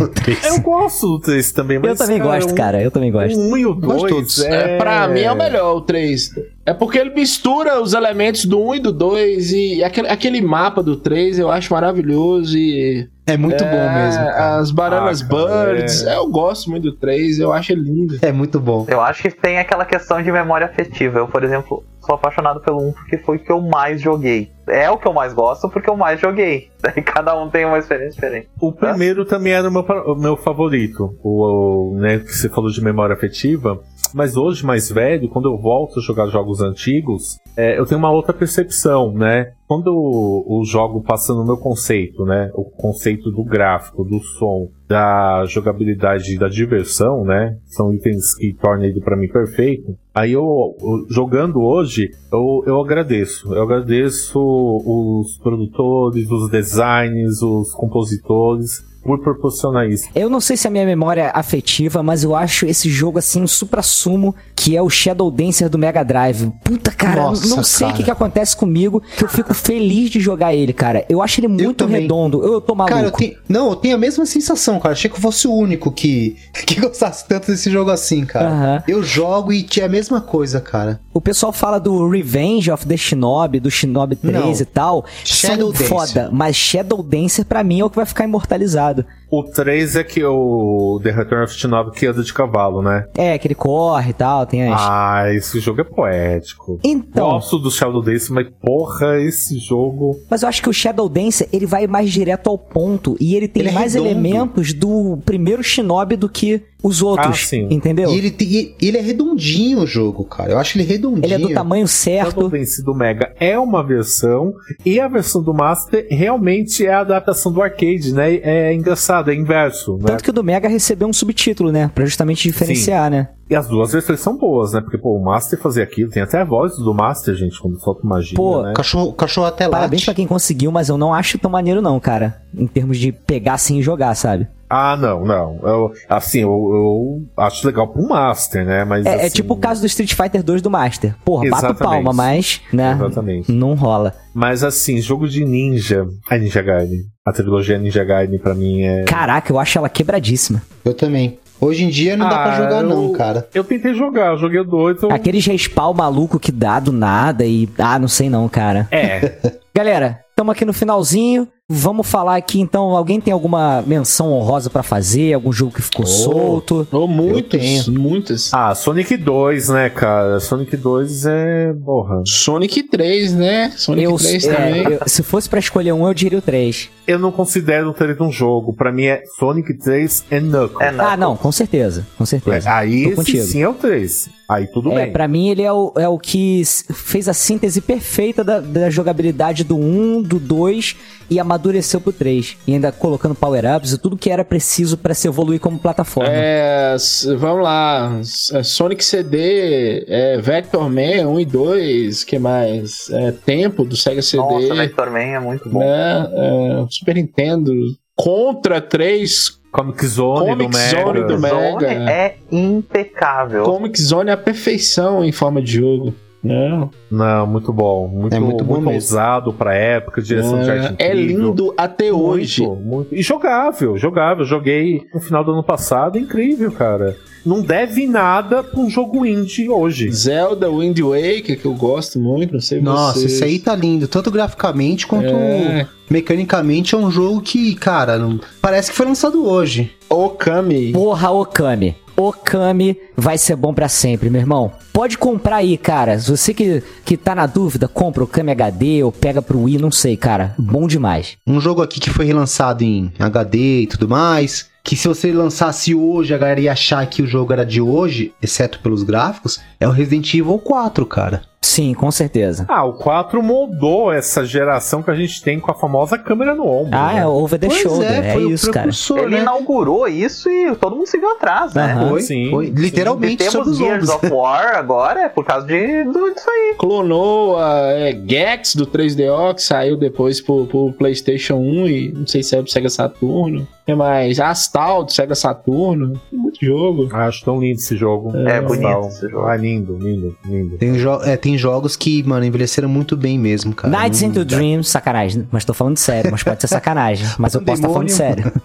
[0.01, 0.45] o 3.
[0.45, 1.91] eu gosto desse também, mas.
[1.91, 2.81] Eu também gosto, um- cara.
[2.81, 3.39] Eu também gosto.
[3.39, 4.13] O um e o Gosto dois.
[4.13, 4.39] todos.
[4.43, 6.31] É, pra mim é o melhor, o 3.
[6.65, 10.83] É porque ele mistura os elementos do 1 e do 2 e aquele, aquele mapa
[10.83, 13.07] do 3 eu acho maravilhoso e...
[13.31, 14.57] É muito é, bom mesmo, cara.
[14.57, 16.17] As Bananas Ah, Birds, é.
[16.17, 18.19] eu gosto muito do 3, eu acho ele lindo.
[18.21, 18.85] É muito bom.
[18.89, 21.19] Eu acho que tem aquela questão de memória afetiva.
[21.19, 24.51] Eu, por exemplo, sou apaixonado pelo 1 porque foi o que eu mais joguei.
[24.67, 26.69] É o que eu mais gosto porque eu mais joguei.
[26.81, 28.49] Daí cada um tem uma experiência diferente.
[28.59, 31.15] O primeiro também era o meu, o meu favorito.
[31.23, 33.79] O, o, né, que você falou de memória afetiva.
[34.13, 38.11] Mas hoje, mais velho, quando eu volto a jogar jogos antigos, é, eu tenho uma
[38.11, 39.53] outra percepção, né?
[39.67, 42.51] Quando o, o jogo passa no meu conceito, né?
[42.53, 47.55] O conceito do gráfico, do som, da jogabilidade e da diversão, né?
[47.67, 49.95] São itens que tornam ele pra mim perfeito.
[50.13, 50.43] Aí eu,
[50.81, 53.53] eu- jogando hoje, eu, eu agradeço.
[53.53, 60.07] Eu agradeço os produtores, os designs, os compositores por proporcionar isso.
[60.13, 63.17] Eu não sei se é a minha memória é afetiva, mas eu acho esse jogo
[63.17, 66.51] assim um supra-sumo, que é o Shadow Dancer do Mega Drive.
[66.63, 70.19] Puta, cara, Nossa, não sei o que, que acontece comigo, que eu fico feliz de
[70.19, 71.03] jogar ele, cara.
[71.09, 72.01] Eu acho ele muito também.
[72.03, 72.43] redondo.
[72.43, 72.93] Eu tô maluco.
[72.95, 74.93] Cara, eu tenho, não, eu tenho a mesma sensação, cara.
[74.93, 78.49] Achei que eu fosse o único que, que gostasse tanto desse jogo assim, cara.
[78.49, 78.83] Aham.
[78.87, 80.99] Eu jogo e é a mesma coisa, cara.
[81.13, 84.51] O pessoal fala do Revenge of the Shinobi, do Shinobi 3 Não.
[84.51, 85.05] e tal.
[85.23, 85.87] Shadow Dancer.
[85.87, 89.05] foda, mas Shadow Dancer pra mim é o que vai ficar imortalizado.
[89.31, 93.05] O 3 é que o The Return of Shinobi que anda de cavalo, né?
[93.15, 94.79] É, que ele corre e tal, tem as...
[94.81, 96.79] Ah, esse jogo é poético.
[96.83, 100.19] Então, Gosto do Shadow Dance, mas porra, esse jogo.
[100.29, 103.47] mas eu acho que o Shadow Dancer, ele vai mais direto ao ponto e ele
[103.47, 104.09] tem Ele é mais redondo.
[104.11, 107.67] elementos do primeiro Shinobi do que os outros, Ah, sim.
[107.69, 108.09] entendeu?
[108.09, 110.53] E ele, tem- ele é redondinho o jogo, cara.
[110.53, 111.23] Eu acho ele redondinho.
[111.23, 112.49] Ele é do tamanho Shadow certo.
[112.49, 114.51] Dance do Mega é uma versão
[114.83, 118.33] e a versão do Master realmente é a adaptação do arcade, né?
[118.37, 120.05] É engraçado, é inverso, né?
[120.07, 121.91] Tanto que o do Mega recebeu um subtítulo, né?
[121.93, 123.29] Pra justamente diferenciar, né?
[123.49, 124.79] E as duas versões são boas, né?
[124.79, 128.07] Porque, pô, o Master fazia aquilo, tem até a voz do Master, gente, quando solta
[128.07, 128.71] magia, Pô, né?
[128.71, 131.81] O cachorro, o cachorro até Parabéns pra quem conseguiu, mas eu não acho tão maneiro
[131.81, 132.41] não, cara.
[132.55, 134.47] Em termos de pegar assim e jogar, sabe?
[134.73, 135.59] Ah, não, não.
[135.63, 138.85] Eu, assim, eu, eu acho legal pro Master, né?
[138.85, 141.13] Mas, É, é assim, tipo o caso do Street Fighter 2 do Master.
[141.25, 142.03] Porra, bato Exatamente.
[142.03, 142.93] palma, mas, né?
[142.93, 143.51] Exatamente.
[143.51, 144.13] Não rola.
[144.33, 146.07] Mas assim, jogo de ninja.
[146.29, 147.01] A Ninja Gaiden.
[147.25, 149.03] A trilogia Ninja Gaiden pra mim é.
[149.03, 150.61] Caraca, eu acho ela quebradíssima.
[150.83, 151.37] Eu também.
[151.59, 153.47] Hoje em dia não dá pra Ah, jogar, eu- não, cara.
[153.53, 155.01] Eu tentei jogar, eu joguei o dois.
[155.03, 155.11] Eu...
[155.11, 157.69] Aqueles respawn maluco que dá do nada e.
[157.77, 158.87] Ah, não sei não, cara.
[158.89, 159.33] É.
[159.75, 161.47] Galera, estamos aqui no finalzinho.
[161.71, 162.95] Vamos falar aqui então.
[162.95, 165.33] Alguém tem alguma menção honrosa pra fazer?
[165.33, 166.87] Algum jogo que ficou solto?
[166.91, 168.53] Oh, muitos, muitas.
[168.53, 170.39] Ah, Sonic 2, né, cara?
[170.39, 171.73] Sonic 2 é.
[171.85, 172.21] Porra.
[172.25, 173.71] Sonic 3, né?
[173.75, 174.83] Sonic Eu, 3 é, também.
[174.93, 176.89] eu- se fosse pra escolher um, eu diria o 3.
[177.07, 178.73] Eu não considero ter um jogo.
[178.73, 180.81] Pra mim é Sonic 3 e Knuckles.
[180.87, 181.05] É, não.
[181.05, 182.05] Ah, não, com certeza.
[182.17, 182.69] Com certeza.
[182.69, 184.29] É, aí sim é o 3.
[184.47, 185.11] Aí tudo É, bem.
[185.13, 186.61] pra mim ele é o, é o que
[186.93, 190.95] fez a síntese perfeita da, da jogabilidade do 1, do 2
[191.29, 192.57] e amadureceu pro 3.
[192.67, 196.29] E ainda colocando power-ups e tudo que era preciso pra se evoluir como plataforma.
[196.31, 196.95] É,
[197.37, 198.19] vamos lá.
[198.53, 203.09] É, Sonic CD, é, Vector Man 1 e 2, que mais?
[203.11, 204.41] É, Tempo do Sega CD.
[204.43, 205.79] Nossa, Vector Man é muito bom.
[205.79, 206.29] né?
[206.33, 207.71] É, Super Nintendo.
[208.15, 211.01] Contra 3, Comic Zone Comic do Mega.
[211.03, 211.55] Zone do Mega.
[211.79, 213.63] Zone é impecável.
[213.63, 216.13] Comic Zone é a perfeição em forma de jogo.
[216.43, 216.89] Né?
[217.11, 218.07] Não, muito bom.
[218.07, 221.45] Muito, É muito bom ousado pra época, direção de arte É, é incrível.
[221.47, 222.65] lindo até hoje.
[222.65, 223.15] Muito, muito.
[223.15, 224.43] E jogável, jogável.
[224.43, 227.15] Joguei no final do ano passado, incrível, cara.
[227.45, 230.11] Não deve nada pra um jogo indie hoje.
[230.11, 233.33] Zelda Wind Waker, que eu gosto muito, não sei Nossa, vocês.
[233.33, 235.87] esse aí tá lindo, tanto graficamente quanto É.
[236.09, 236.93] mecanicamente.
[236.93, 239.91] É um jogo que, cara, não- parece que foi lançado hoje.
[240.07, 240.91] Okami.
[240.91, 241.95] Porra, Okami.
[242.27, 244.71] Okami vai ser bom pra sempre, meu irmão.
[244.93, 246.19] Pode comprar aí, cara.
[246.19, 249.77] Se você que, que tá na dúvida, compra o Okami HD ou pega pro Wii,
[249.77, 250.53] não sei, cara.
[250.57, 251.37] Bom demais.
[251.47, 254.69] Um jogo aqui que foi relançado em HD e tudo mais.
[254.83, 258.33] Que se você lançasse hoje, a galera ia achar que o jogo era de hoje,
[258.41, 261.43] exceto pelos gráficos, é o Resident Evil 4, cara.
[261.63, 262.65] Sim, com certeza.
[262.67, 266.65] Ah, o 4 moldou essa geração que a gente tem com a famosa câmera no
[266.67, 266.97] ombro.
[266.97, 267.21] Ah, né?
[267.21, 268.11] é over the shoulder.
[268.11, 268.89] É, foi isso, o cara.
[268.89, 269.41] Ele né?
[269.41, 271.93] inaugurou isso e todo mundo seguiu atrás, né?
[271.93, 272.09] Aham.
[272.09, 272.65] Foi, sim, foi.
[272.65, 272.73] sim.
[272.75, 276.49] E Literalmente sobre temos os Gears of War agora é por causa de, do, disso
[276.49, 276.75] aí.
[276.79, 282.27] Clonou a é, Gex do 3DO, que saiu depois pro, pro PlayStation 1 e não
[282.27, 283.67] sei se é pro Sega Saturno.
[283.91, 284.39] Que mais?
[284.39, 286.19] Astal do Sega Saturno.
[286.29, 287.09] Tem muito jogo.
[287.11, 288.35] Ah, Acho tão lindo esse jogo.
[288.47, 289.07] É, bonito Tal.
[289.07, 289.45] esse jogo.
[289.47, 290.77] Ah, lindo, lindo, lindo.
[290.77, 293.91] Tem, jo- é, tem jogos que, mano, envelheceram muito bem mesmo, cara.
[293.97, 295.47] Nights Não- into Dreams, sacanagem.
[295.51, 297.25] Mas tô falando sério, mas pode ser sacanagem.
[297.37, 298.43] Mas eu posso estar falando Pandemônio.
[298.43, 298.51] sério.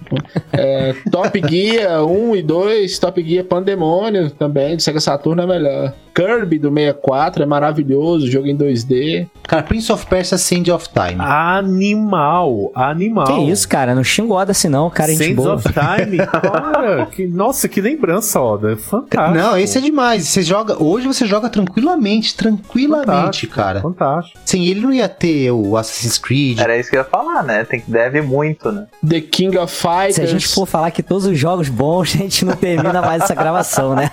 [0.52, 5.92] É, Top Gear 1 e 2, Top Gear Pandemônio também, do Sega Saturno é melhor.
[6.14, 9.28] Kirby do 64 é maravilhoso, jogo em 2D.
[9.46, 11.20] Cara, Prince of Persia Sand of Time.
[11.20, 13.26] Animal, animal.
[13.26, 13.94] Que isso, cara?
[13.94, 15.54] Não xingo assim não, cara, gente Sands boa.
[15.54, 19.38] of Time, cara, que, nossa, que lembrança, Oda, é fantástico.
[19.38, 20.28] Não, esse é demais.
[20.28, 23.80] Você joga, hoje você joga tranquilamente, tranquilamente, Fantástico, cara.
[23.80, 24.38] Fantástico.
[24.44, 26.58] Sem ele não ia ter o Assassin's Creed.
[26.58, 27.64] Era isso que eu ia falar, né?
[27.64, 28.86] Tem que deve muito, né?
[29.06, 30.16] The King of Fighters.
[30.16, 33.22] Se a gente for falar que todos os jogos bons, a gente não termina mais
[33.22, 34.10] essa gravação, né?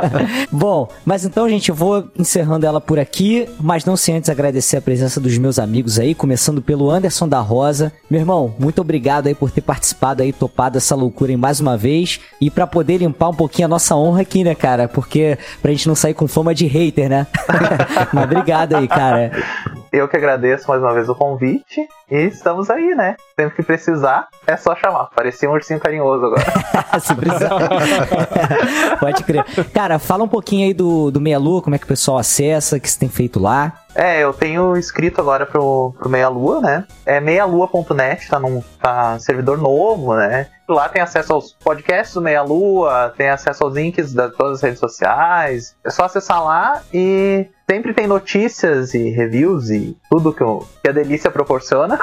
[0.50, 4.76] Bom, mas então, gente, eu vou encerrando ela por aqui, mas não sem antes agradecer
[4.76, 7.92] a presença dos meus amigos aí, começando pelo Anderson da Rosa.
[8.10, 11.76] Meu irmão, muito obrigado aí por ter participado aí, topado essa loucura em mais uma
[11.76, 14.88] vez e pra poder limpar um pouquinho a nossa honra aqui, né, cara?
[14.88, 17.26] Porque pra gente não sair com fama de hater, né?
[18.12, 19.30] mas obrigado aí, cara.
[19.96, 23.16] Eu que agradeço mais uma vez o convite e estamos aí, né?
[23.34, 25.06] Sempre que precisar, é só chamar.
[25.06, 26.44] Parecia um ursinho carinhoso agora.
[27.00, 27.50] Se precisar.
[29.00, 29.42] Pode crer.
[29.72, 32.76] Cara, fala um pouquinho aí do, do Meia Lua, como é que o pessoal acessa,
[32.76, 33.72] o que você tem feito lá.
[33.94, 36.84] É, eu tenho escrito agora pro, pro Meia Lua, né?
[37.06, 40.48] É meialua.net, tá num tá servidor novo, né?
[40.68, 44.62] Lá tem acesso aos podcasts do Meia Lua, tem acesso aos links de todas as
[44.62, 45.74] redes sociais.
[45.82, 50.88] É só acessar lá e sempre tem notícias e reviews e tudo que, o- que
[50.88, 51.98] a delícia proporciona.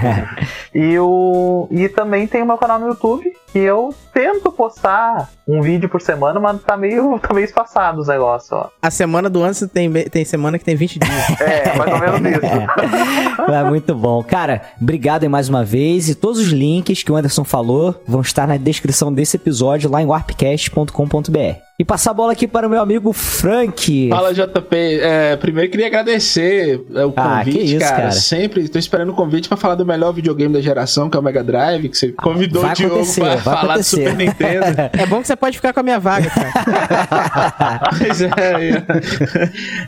[0.74, 5.60] e, o, e também tem o meu canal no YouTube, que eu tento postar um
[5.60, 8.70] vídeo por semana, mas tá meio, tá meio espaçado os negócios, ó.
[8.82, 11.16] A semana do ano você tem, tem semana que tem 20 dias.
[11.46, 13.52] É, mais ou menos isso.
[13.52, 14.22] É muito bom.
[14.22, 16.08] Cara, obrigado aí mais uma vez.
[16.08, 20.02] E todos os links que o Anderson falou vão estar na descrição desse episódio lá
[20.02, 21.38] em warpcast.com.br.
[21.78, 24.08] E passar a bola aqui para o meu amigo Frank.
[24.08, 24.74] Fala, JP.
[24.98, 27.96] É, primeiro queria agradecer é, o Ah, convite, que isso, cara.
[27.96, 28.10] cara.
[28.12, 31.22] Sempre tô esperando o convite pra falar do melhor videogame da geração, que é o
[31.22, 33.82] Mega Drive, que você convidou vai o Diogo vai falar do.
[33.84, 34.64] Super Nintendo.
[34.98, 37.90] É bom que você pode ficar com a minha vaga, cara.
[37.98, 38.30] Pois é,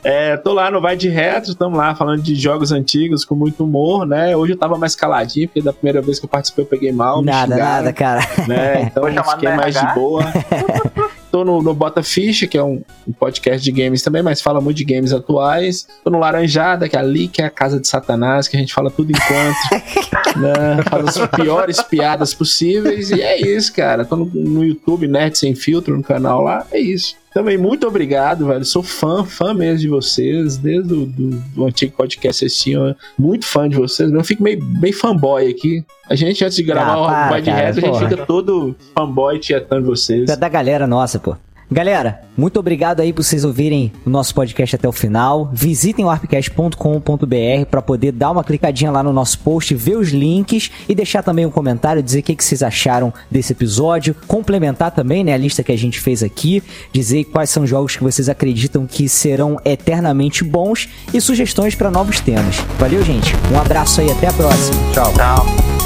[0.04, 3.64] é, tô lá no Vai de Retro, estamos lá falando de jogos antigos com muito
[3.64, 4.36] humor, né?
[4.36, 7.20] Hoje eu tava mais caladinho, porque da primeira vez que eu participei eu peguei mal,
[7.20, 8.20] me nada, xingaram, nada, cara.
[8.46, 8.82] né?
[8.82, 10.22] Então chamado fiquei mais de boa.
[11.30, 14.60] Tô no, no Bota Ficha, que é um, um podcast de games também, mas fala
[14.60, 15.86] muito de games atuais.
[16.02, 18.72] Tô no Laranjada, que é ali, que é a casa de Satanás, que a gente
[18.72, 20.82] fala tudo enquanto, né?
[20.88, 23.10] Faz as piores piadas possíveis.
[23.10, 24.04] E é isso, cara.
[24.04, 26.66] Tô no, no YouTube, Nerd Sem Filtro, no canal lá.
[26.72, 27.16] É isso.
[27.38, 28.64] Também muito obrigado, velho.
[28.64, 30.56] Sou fã, fã mesmo de vocês.
[30.56, 32.72] Desde o do, do antigo podcast assim,
[33.16, 34.10] muito fã de vocês.
[34.12, 35.84] Eu fico meio bem fanboy aqui.
[36.10, 39.38] A gente, antes de gravar Ah, o Vai de Reto, a gente fica todo fanboy
[39.38, 40.28] tietando vocês.
[40.28, 41.36] É da galera nossa, pô.
[41.70, 45.50] Galera, muito obrigado aí por vocês ouvirem o nosso podcast até o final.
[45.52, 50.70] Visitem o arpcast.com.br para poder dar uma clicadinha lá no nosso post, ver os links
[50.88, 55.22] e deixar também um comentário, dizer o que, que vocês acharam desse episódio, complementar também
[55.22, 58.30] né, a lista que a gente fez aqui, dizer quais são os jogos que vocês
[58.30, 62.56] acreditam que serão eternamente bons e sugestões para novos temas.
[62.78, 63.34] Valeu, gente.
[63.52, 64.74] Um abraço aí, até a próxima.
[64.94, 65.12] Tchau.
[65.12, 65.77] Tchau.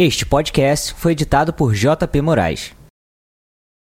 [0.00, 2.77] Este podcast foi editado por JP Moraes.